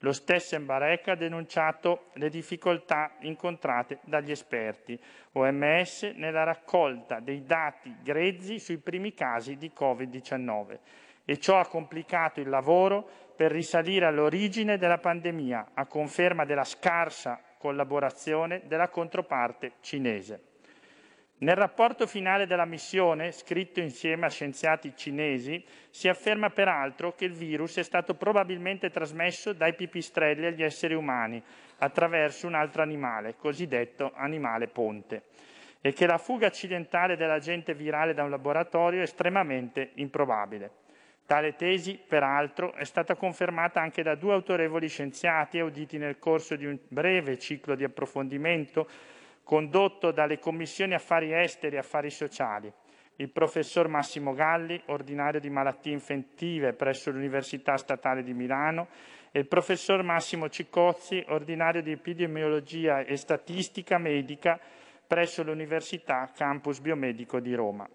[0.00, 4.98] Lo stesso Mbarek ha denunciato le difficoltà incontrate dagli esperti
[5.32, 10.78] OMS nella raccolta dei dati grezzi sui primi casi di Covid-19
[11.24, 17.40] e ciò ha complicato il lavoro per risalire all'origine della pandemia, a conferma della scarsa
[17.58, 20.55] collaborazione della controparte cinese.
[21.38, 27.32] Nel rapporto finale della missione, scritto insieme a scienziati cinesi, si afferma peraltro che il
[27.32, 31.42] virus è stato probabilmente trasmesso dai pipistrelli agli esseri umani
[31.80, 35.24] attraverso un altro animale, cosiddetto animale ponte,
[35.82, 40.70] e che la fuga accidentale dell'agente virale da un laboratorio è estremamente improbabile.
[41.26, 46.64] Tale tesi, peraltro, è stata confermata anche da due autorevoli scienziati auditi nel corso di
[46.64, 48.88] un breve ciclo di approfondimento
[49.46, 52.70] condotto dalle Commissioni Affari Esteri e Affari Sociali,
[53.18, 58.88] il professor Massimo Galli, ordinario di malattie infettive presso l'Università Statale di Milano,
[59.30, 64.58] e il professor Massimo Cicozzi, ordinario di epidemiologia e statistica medica
[65.06, 67.88] presso l'Università Campus Biomedico di Roma.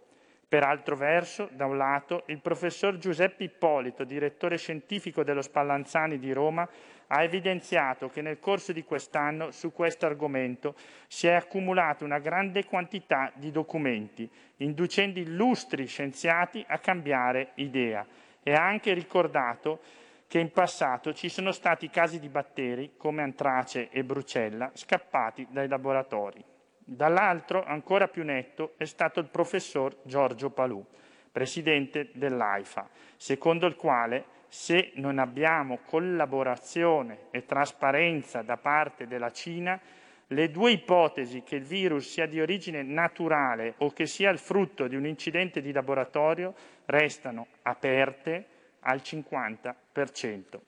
[0.47, 6.31] Per altro verso, da un lato, il professor Giuseppe Ippolito, direttore scientifico dello Spallanzani di
[6.31, 6.67] Roma,
[7.13, 10.75] ha evidenziato che nel corso di quest'anno su questo argomento
[11.07, 18.05] si è accumulata una grande quantità di documenti, inducendo illustri scienziati a cambiare idea
[18.41, 19.81] e ha anche ricordato
[20.25, 25.67] che in passato ci sono stati casi di batteri come antrace e brucella scappati dai
[25.67, 26.41] laboratori.
[26.77, 30.81] Dall'altro, ancora più netto, è stato il professor Giorgio Palù,
[31.29, 39.79] presidente dell'AIFA, secondo il quale se non abbiamo collaborazione e trasparenza da parte della Cina,
[40.27, 44.89] le due ipotesi che il virus sia di origine naturale o che sia il frutto
[44.89, 46.53] di un incidente di laboratorio
[46.83, 48.45] restano aperte
[48.81, 50.59] al 50%.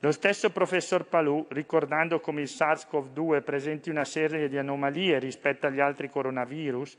[0.00, 5.80] Lo stesso professor Palù, ricordando come il SARS-CoV-2 presenti una serie di anomalie rispetto agli
[5.80, 6.98] altri coronavirus,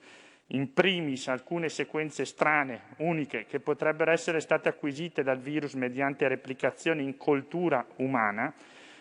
[0.52, 7.02] in primis alcune sequenze strane, uniche, che potrebbero essere state acquisite dal virus mediante replicazione
[7.02, 8.54] in coltura umana,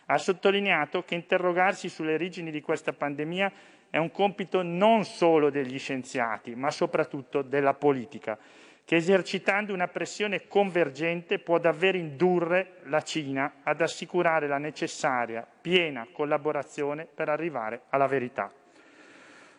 [0.06, 3.52] ha sottolineato che interrogarsi sulle origini di questa pandemia
[3.90, 8.38] è un compito non solo degli scienziati, ma soprattutto della politica,
[8.84, 16.06] che esercitando una pressione convergente può davvero indurre la Cina ad assicurare la necessaria piena
[16.10, 18.50] collaborazione per arrivare alla verità.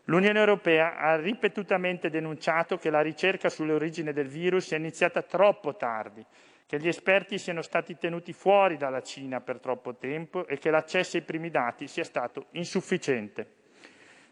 [0.09, 5.75] L'Unione Europea ha ripetutamente denunciato che la ricerca sulle origini del virus è iniziata troppo
[5.75, 6.25] tardi
[6.65, 11.17] che gli esperti siano stati tenuti fuori dalla Cina per troppo tempo e che l'accesso
[11.17, 13.57] ai primi dati sia stato insufficiente.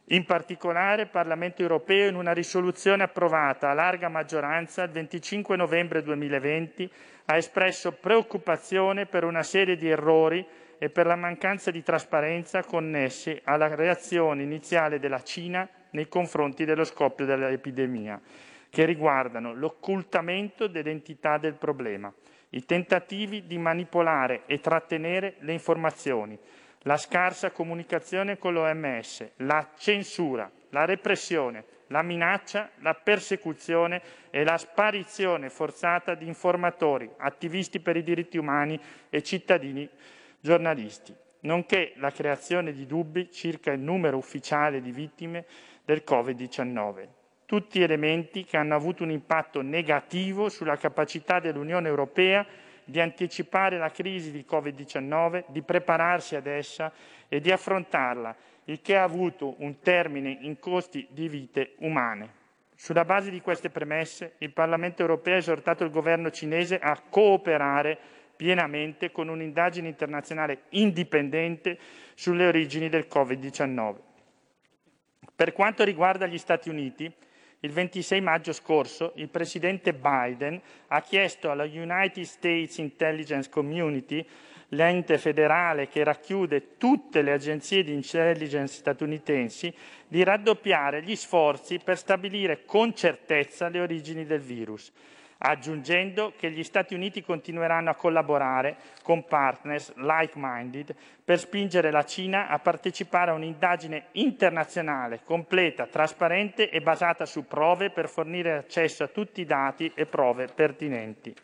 [0.05, 6.01] In particolare il Parlamento europeo, in una risoluzione approvata a larga maggioranza il 25 novembre
[6.01, 6.91] 2020,
[7.25, 10.43] ha espresso preoccupazione per una serie di errori
[10.77, 16.83] e per la mancanza di trasparenza connessi alla reazione iniziale della Cina nei confronti dello
[16.83, 18.19] scoppio dell'epidemia,
[18.69, 22.13] che riguardano l'occultamento dell'entità del problema,
[22.49, 26.37] i tentativi di manipolare e trattenere le informazioni,
[26.81, 34.57] la scarsa comunicazione con l'OMS, la censura, la repressione, la minaccia, la persecuzione e la
[34.57, 38.79] sparizione forzata di informatori, attivisti per i diritti umani
[39.09, 39.89] e cittadini
[40.39, 45.45] giornalisti, nonché la creazione di dubbi circa il numero ufficiale di vittime
[45.83, 47.07] del Covid-19
[47.47, 52.45] tutti elementi che hanno avuto un impatto negativo sulla capacità dell'Unione Europea
[52.83, 56.91] di anticipare la crisi di Covid-19, di prepararsi ad essa
[57.29, 58.35] e di affrontarla,
[58.65, 62.45] il che ha avuto un termine in costi di vite umane.
[62.75, 67.97] Sulla base di queste premesse, il Parlamento europeo ha esortato il governo cinese a cooperare
[68.37, 71.77] pienamente con un'indagine internazionale indipendente
[72.13, 73.95] sulle origini del Covid-19.
[75.35, 77.11] Per quanto riguarda gli Stati Uniti,
[77.61, 84.25] il 26 maggio scorso il presidente Biden ha chiesto alla United States Intelligence Community,
[84.69, 89.73] l'ente federale che racchiude tutte le agenzie di intelligence statunitensi,
[90.07, 94.91] di raddoppiare gli sforzi per stabilire con certezza le origini del virus
[95.39, 102.47] aggiungendo che gli Stati Uniti continueranno a collaborare con partners like-minded per spingere la Cina
[102.47, 109.07] a partecipare a un'indagine internazionale completa, trasparente e basata su prove per fornire accesso a
[109.07, 111.35] tutti i dati e prove pertinenti.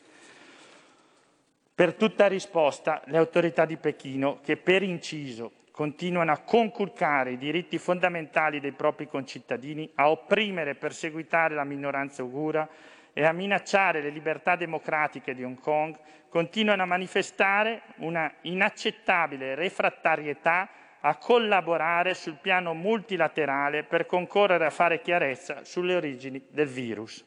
[1.76, 7.80] Per tutta risposta, le autorità di Pechino, che per inciso continuano a conculcare i diritti
[7.80, 12.70] fondamentali dei propri concittadini, a opprimere e perseguitare la minoranza uigura,
[13.14, 15.96] e a minacciare le libertà democratiche di Hong Kong,
[16.30, 20.70] continuano a manifestare una inaccettabile refrattarietà
[21.02, 27.24] a collaborare sul piano multilaterale per concorrere a fare chiarezza sulle origini del virus.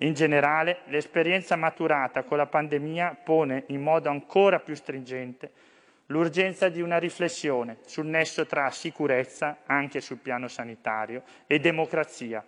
[0.00, 5.50] In generale, l'esperienza maturata con la pandemia pone in modo ancora più stringente
[6.06, 12.44] l'urgenza di una riflessione sul nesso tra sicurezza, anche sul piano sanitario, e democrazia,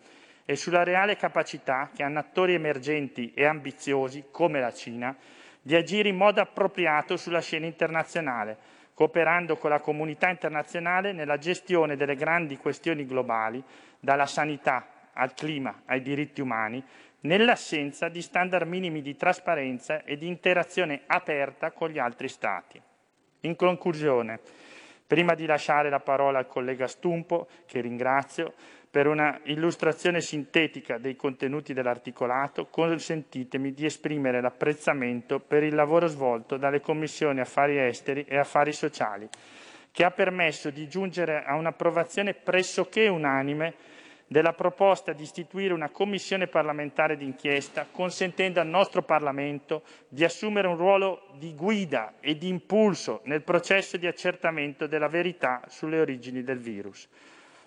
[0.51, 5.15] e sulla reale capacità che hanno attori emergenti e ambiziosi come la Cina
[5.61, 8.57] di agire in modo appropriato sulla scena internazionale,
[8.95, 13.62] cooperando con la comunità internazionale nella gestione delle grandi questioni globali,
[14.01, 16.83] dalla sanità al clima ai diritti umani,
[17.20, 22.81] nell'assenza di standard minimi di trasparenza e di interazione aperta con gli altri Stati.
[23.41, 24.41] In conclusione,
[25.07, 28.55] prima di lasciare la parola al collega Stumpo, che ringrazio,
[28.90, 36.56] per una illustrazione sintetica dei contenuti dell'articolato, consentitemi di esprimere l'apprezzamento per il lavoro svolto
[36.56, 39.28] dalle Commissioni Affari Esteri e Affari Sociali,
[39.93, 43.74] che ha permesso di giungere a un'approvazione pressoché unanime
[44.27, 50.77] della proposta di istituire una commissione parlamentare d'inchiesta, consentendo al nostro Parlamento di assumere un
[50.77, 56.59] ruolo di guida e di impulso nel processo di accertamento della verità sulle origini del
[56.59, 57.09] virus.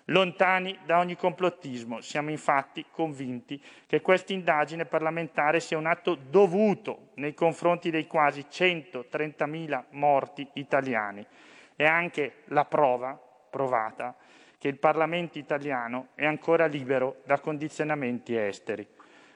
[0.06, 7.10] Lontani da ogni complottismo, siamo infatti convinti che questa indagine parlamentare sia un atto dovuto
[7.14, 11.24] nei confronti dei quasi 130.000 morti italiani
[11.76, 13.18] e anche la prova
[13.48, 14.16] provata
[14.58, 18.86] che il Parlamento italiano è ancora libero da condizionamenti esteri,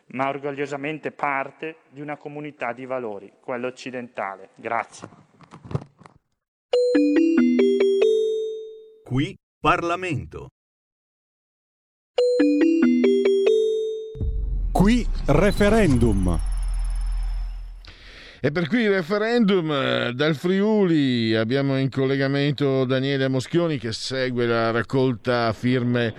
[0.08, 4.50] ma orgogliosamente parte di una comunità di valori, quella occidentale.
[4.54, 5.08] Grazie.
[9.04, 10.48] Qui Parlamento.
[14.72, 16.38] Qui referendum.
[18.40, 24.70] E per il referendum eh, dal Friuli abbiamo in collegamento Daniele Moschioni che segue la
[24.70, 26.14] raccolta firme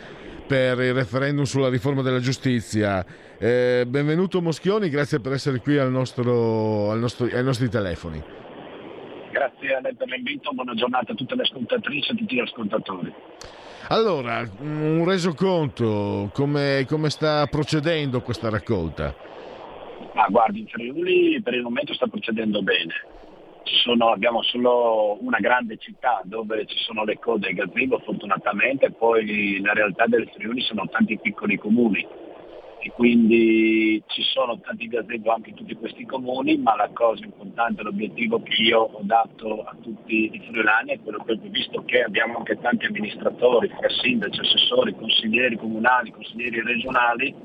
[0.47, 3.05] per il referendum sulla riforma della giustizia.
[3.37, 8.21] Eh, benvenuto Moschioni, grazie per essere qui al nostro, al nostro, ai nostri telefoni.
[9.31, 12.39] Grazie a lei per l'invito, buona giornata a tutte le ascoltatrici e a tutti gli
[12.39, 13.13] ascoltatori.
[13.89, 19.15] Allora, un resoconto, come, come sta procedendo questa raccolta?
[20.13, 22.93] Ma guardi, in Friuli per il momento sta procedendo bene.
[23.63, 29.61] Sono, abbiamo solo una grande città dove ci sono le code ai gazebo fortunatamente, poi
[29.61, 32.05] la realtà del Friuli sono tanti piccoli comuni
[32.79, 37.81] e quindi ci sono tanti gazebo anche in tutti questi comuni, ma la cosa importante,
[37.81, 42.37] l'obiettivo che io ho dato a tutti i friulani è quello che visto che abbiamo
[42.37, 43.69] anche tanti amministratori,
[44.01, 47.35] sindaci, assessori, consiglieri comunali, consiglieri regionali,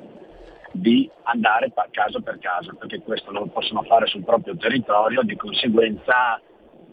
[0.73, 6.41] di andare caso per caso, perché questo lo possono fare sul proprio territorio, di conseguenza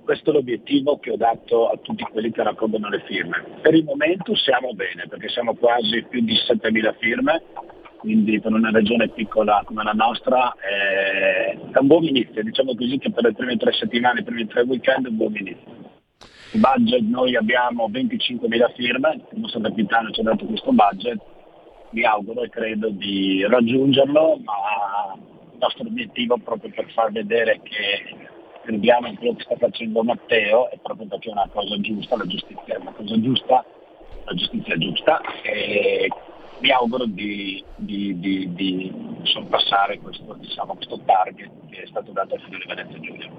[0.03, 3.59] questo è l'obiettivo che ho dato a tutti quelli che raccolgono le firme.
[3.61, 7.43] Per il momento siamo bene, perché siamo quasi più di 7.000 firme,
[7.99, 13.11] quindi per una regione piccola come la nostra è un buon inizio, diciamo così che
[13.11, 15.87] per le prime tre settimane, i primi tre weekend è un buon inizio.
[16.53, 21.19] Il budget noi abbiamo 25.000 firme, il nostro capitano ci ha dato questo budget,
[21.91, 28.27] mi auguro e credo di raggiungerlo, ma il nostro obiettivo proprio per far vedere che
[28.63, 32.25] crediamo in quello che sta facendo Matteo è proprio perché è una cosa giusta, la
[32.25, 33.65] giustizia è una cosa giusta,
[34.23, 36.09] la giustizia è giusta e
[36.61, 42.35] mi auguro di, di, di, di sorpassare questo, diciamo, questo target che è stato dato
[42.35, 43.31] al Friuli Venezia Giulia.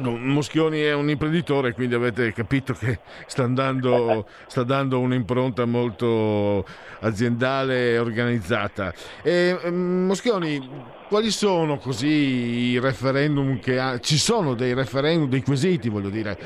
[0.00, 6.66] Moschioni è un imprenditore, quindi avete capito che sta, andando, sta dando un'impronta molto
[7.00, 8.92] aziendale e organizzata.
[9.22, 10.68] E, Moschioni,
[11.08, 13.98] quali sono così i referendum che ha...
[13.98, 16.38] ci sono dei referendum, dei quesiti, voglio dire,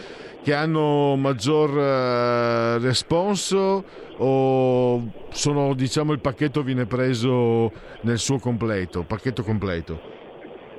[0.43, 7.73] che hanno maggior uh, responso o sono, diciamo, il pacchetto viene preso
[8.03, 10.19] nel suo completo, pacchetto completo?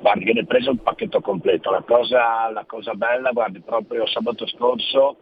[0.02, 1.72] Guardi, viene preso il pacchetto completo.
[1.72, 5.18] La cosa, la cosa bella, guardi, proprio sabato scorso ho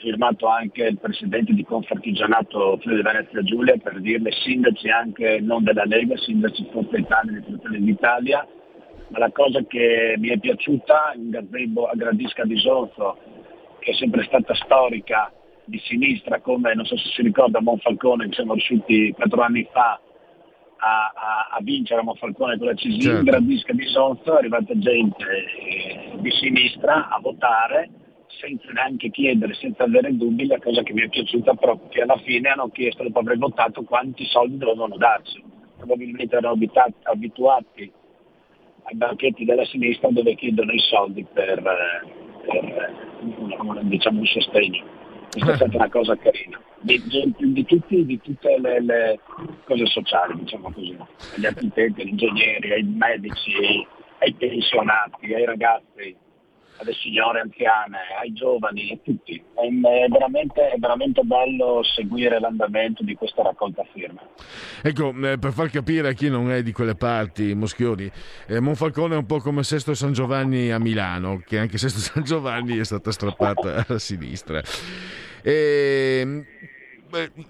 [0.00, 5.84] firmato anche il presidente di Confartigianato Friuli Venezia Giulia per dirle sindaci anche non della
[5.84, 8.46] Lega, sindaci Forza Italia di Fratelli d'Italia,
[9.08, 13.16] ma la cosa che mi è piaciuta in gazebo a Gradisca di Sorzo,
[13.78, 15.32] che è sempre stata storica
[15.66, 20.00] di sinistra, come non so se si ricorda Monfalcone, che siamo riusciti quattro anni fa
[20.78, 23.24] a, a, a vincere a Monfalcone con la CISI, certo.
[23.24, 27.90] grandisca di Sonzo, è arrivata gente eh, di sinistra a votare
[28.38, 32.18] senza neanche chiedere, senza avere dubbi, la cosa che mi è piaciuta proprio, che alla
[32.18, 35.42] fine hanno chiesto, dopo aver votato, quanti soldi dovevano darsi.
[35.76, 36.58] Probabilmente erano
[37.02, 37.92] abituati
[38.84, 42.06] ai banchetti della sinistra dove chiedono i soldi per, eh,
[42.46, 44.95] per un, diciamo, un sostegno.
[45.40, 47.02] Questa è stata una cosa carina di,
[47.38, 49.20] di, tutti, di tutte le, le,
[49.64, 50.96] cose sociali, diciamo così,
[51.34, 53.86] agli architetti, agli ingegneri, ai medici,
[54.18, 56.16] ai pensionati, ai ragazzi,
[56.78, 59.42] alle signore anziane, ai giovani, a tutti.
[59.54, 64.20] È, veramente, è veramente bello seguire l'andamento di questa raccolta firme.
[64.82, 68.08] Ecco, eh, per far capire a chi non è di quelle parti, Moschioni,
[68.46, 72.22] eh, Monfalcone è un po' come Sesto San Giovanni a Milano, che anche Sesto San
[72.22, 74.62] Giovanni è stata strappata alla sinistra.
[75.48, 76.44] E,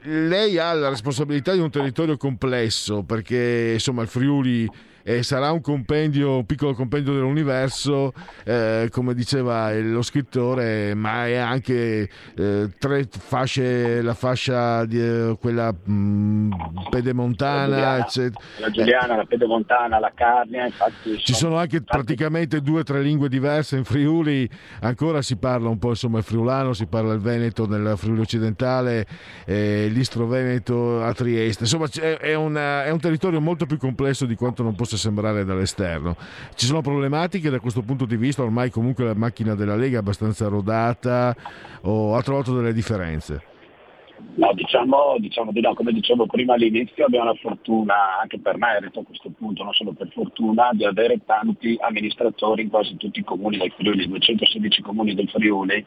[0.03, 4.69] lei ha la responsabilità di un territorio complesso perché insomma il Friuli
[5.09, 8.13] e sarà un compendio, un piccolo compendio dell'universo,
[8.43, 15.37] eh, come diceva lo scrittore, ma è anche eh, tre fasce, la fascia di eh,
[15.41, 16.53] quella mh, mm,
[16.91, 18.41] pedemontana, la eccetera.
[18.59, 21.19] La Giuliana, la pedemontana, la Carnia, infatti.
[21.19, 24.51] Ci sono anche praticamente due o tre lingue diverse in Friuli,
[24.81, 29.07] ancora si parla un po' insomma il friulano, si parla il veneto nel Friuli occidentale,
[29.45, 31.87] eh, l'istro veneto a Trieste, insomma
[32.21, 36.17] è, una, è un territorio molto più complesso di quanto non possa sembrare dall'esterno.
[36.55, 40.01] Ci sono problematiche da questo punto di vista, ormai comunque la macchina della Lega è
[40.01, 41.35] abbastanza rodata
[41.83, 43.55] o ha trovato delle differenze?
[44.37, 49.01] No, diciamo, diciamo, di no, come dicevo prima all'inizio abbiamo la fortuna, anche per merito
[49.01, 53.25] a questo punto, non solo per fortuna, di avere tanti amministratori in quasi tutti i
[53.25, 55.85] comuni del Friuli, 216 comuni del Friuli,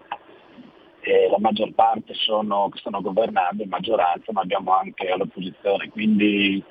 [1.01, 6.63] eh, la maggior parte sono, che stanno governando in maggioranza, ma abbiamo anche l'opposizione, quindi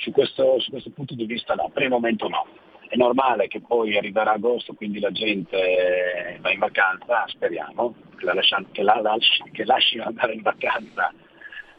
[0.00, 2.46] su questo, su questo punto di vista no, per il momento no.
[2.88, 8.34] È normale che poi arriverà agosto, quindi la gente va in vacanza, speriamo, che, la
[8.34, 11.12] lasciano, che, la lasci, che lasciano andare in vacanza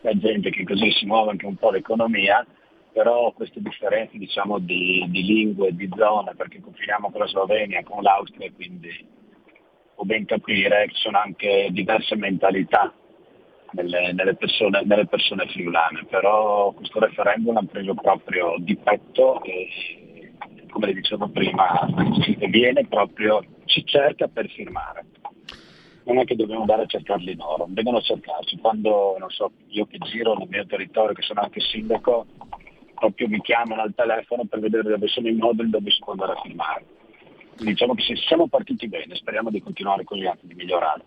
[0.02, 2.46] la gente, che così si muove anche un po' l'economia,
[2.94, 8.02] però queste differenze diciamo, di, di lingue, di zone, perché confiniamo con la Slovenia, con
[8.02, 8.90] l'Austria, quindi
[9.94, 12.94] può ben capire che ci sono anche diverse mentalità
[13.72, 19.68] nelle, nelle, persone, nelle persone friulane, però questo referendum l'ha preso proprio di petto e
[20.70, 21.88] come le dicevo prima
[22.50, 25.06] viene proprio, ci cerca per firmare.
[26.04, 28.58] Non è che dobbiamo andare a cercarli in oro, vengono a cercarci.
[28.58, 32.26] Quando, so, io che giro nel mio territorio, che sono anche sindaco,
[32.96, 36.34] proprio mi chiamano al telefono per vedere dove sono i moduli dove si può andare
[36.34, 36.86] a firmare.
[37.58, 41.04] Diciamo che siamo partiti bene, speriamo di continuare così anche di migliorare.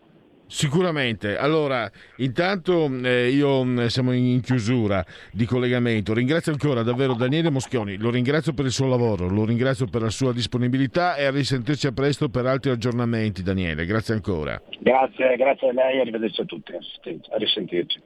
[0.46, 1.36] Sicuramente.
[1.36, 6.12] Allora, intanto eh, io mm, siamo in chiusura di collegamento.
[6.12, 10.10] Ringrazio ancora davvero Daniele Moschioni, lo ringrazio per il suo lavoro, lo ringrazio per la
[10.10, 13.86] sua disponibilità e a risentirci a presto per altri aggiornamenti, Daniele.
[13.86, 14.60] Grazie ancora.
[14.80, 18.00] Grazie, grazie a lei, arrivederci a tutti, a risentirci.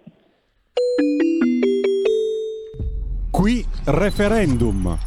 [3.31, 4.99] Qui referendum.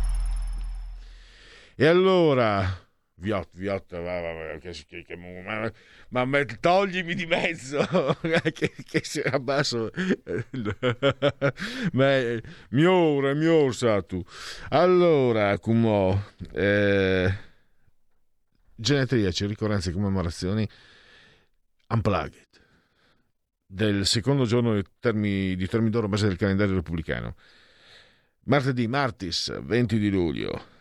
[1.75, 2.63] E allora,
[3.22, 5.72] Viot, Viot, va, va, va, che, che, che, ma,
[6.10, 7.85] ma, ma, toglimi di mezzo,
[8.52, 9.91] che, che si abbasso,
[11.93, 12.19] ma
[12.72, 14.23] mio ora, mio ora, tu.
[14.69, 17.31] Allora, come eh,
[18.76, 20.68] genetriaci, ricorrenze e commemorazioni
[21.89, 22.49] unplugged
[23.72, 27.35] del secondo giorno di, termi, di Termidoro base del calendario repubblicano.
[28.45, 30.80] Martedì, martis, 20 di luglio.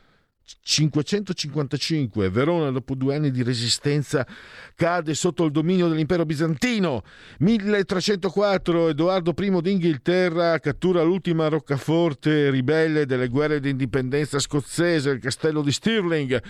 [0.62, 4.27] 555 Verona dopo due anni di resistenza
[4.74, 7.02] cade sotto il dominio dell'impero bizantino.
[7.39, 15.72] 1304 Edoardo I d'Inghilterra cattura l'ultima roccaforte ribelle delle guerre d'indipendenza scozzese il castello di
[15.72, 16.43] Stirling.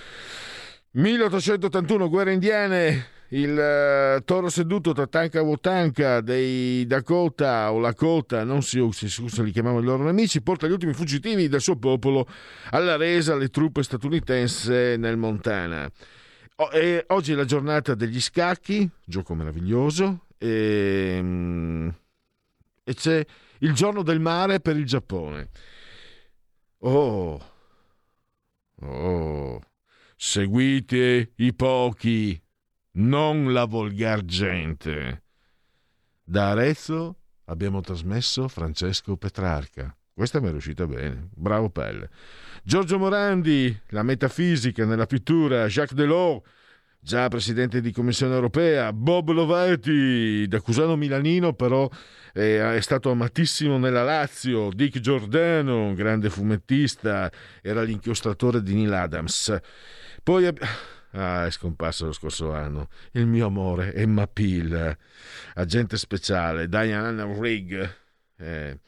[0.92, 8.62] 1881 guerre indiane il uh, toro seduto tra Tanka Wotanka dei Dakota o Lakota, non
[8.62, 12.26] si usa, li chiamavano i loro nemici, porta gli ultimi fuggitivi del suo popolo
[12.70, 15.88] alla resa alle truppe statunitensi nel Montana.
[16.56, 16.68] O,
[17.08, 21.94] oggi è la giornata degli scacchi, gioco meraviglioso, e, um,
[22.82, 23.24] e c'è
[23.58, 25.48] il giorno del mare per il Giappone.
[26.80, 27.40] Oh,
[28.80, 29.60] oh,
[30.16, 32.40] seguite i pochi
[32.92, 35.22] non la volgar gente.
[36.22, 39.94] Da Arezzo abbiamo trasmesso Francesco Petrarca.
[40.12, 42.10] Questa mi è riuscita bene, bravo Pelle.
[42.62, 46.42] Giorgio Morandi, la metafisica nella pittura, Jacques Delors,
[47.00, 51.88] già presidente di Commissione europea, Bob Lovati, da Cusano Milanino però
[52.34, 57.30] eh, è stato amatissimo nella Lazio, Dick Giordano, grande fumettista,
[57.62, 59.58] era l'inchiostratore di Neil Adams.
[60.22, 60.46] Poi
[61.12, 62.88] Ah, è scomparso lo scorso anno.
[63.12, 64.96] Il mio amore, Emma Peel,
[65.54, 67.88] agente speciale, Diana Rigg,
[68.38, 68.78] eh,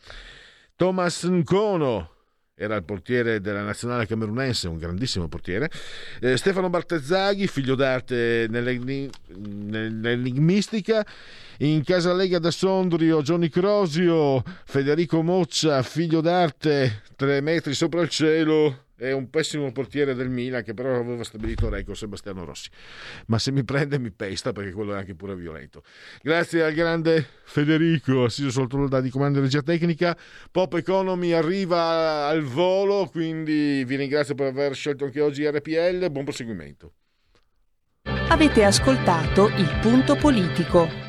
[0.77, 2.11] Thomas Nkono,
[2.55, 5.69] era il portiere della nazionale camerunense, un grandissimo portiere.
[6.21, 11.05] Eh, Stefano Bartezzaghi, figlio d'arte nell'enigmistica.
[11.59, 18.09] In casa Lega da Sondrio, Johnny Crosio, Federico Moccia, figlio d'arte, tre metri sopra il
[18.09, 22.69] cielo è un pessimo portiere del Milan che però aveva stabilito record Sebastiano Rossi.
[23.27, 25.83] Ma se mi prende mi pesta perché quello è anche pure violento.
[26.23, 30.17] Grazie al grande Federico assiso sotto la di comando di regia tecnica.
[30.53, 36.25] Pop Economy arriva al volo quindi vi ringrazio per aver scelto anche oggi RPL buon
[36.25, 36.93] proseguimento.
[38.29, 41.02] Avete ascoltato il punto politico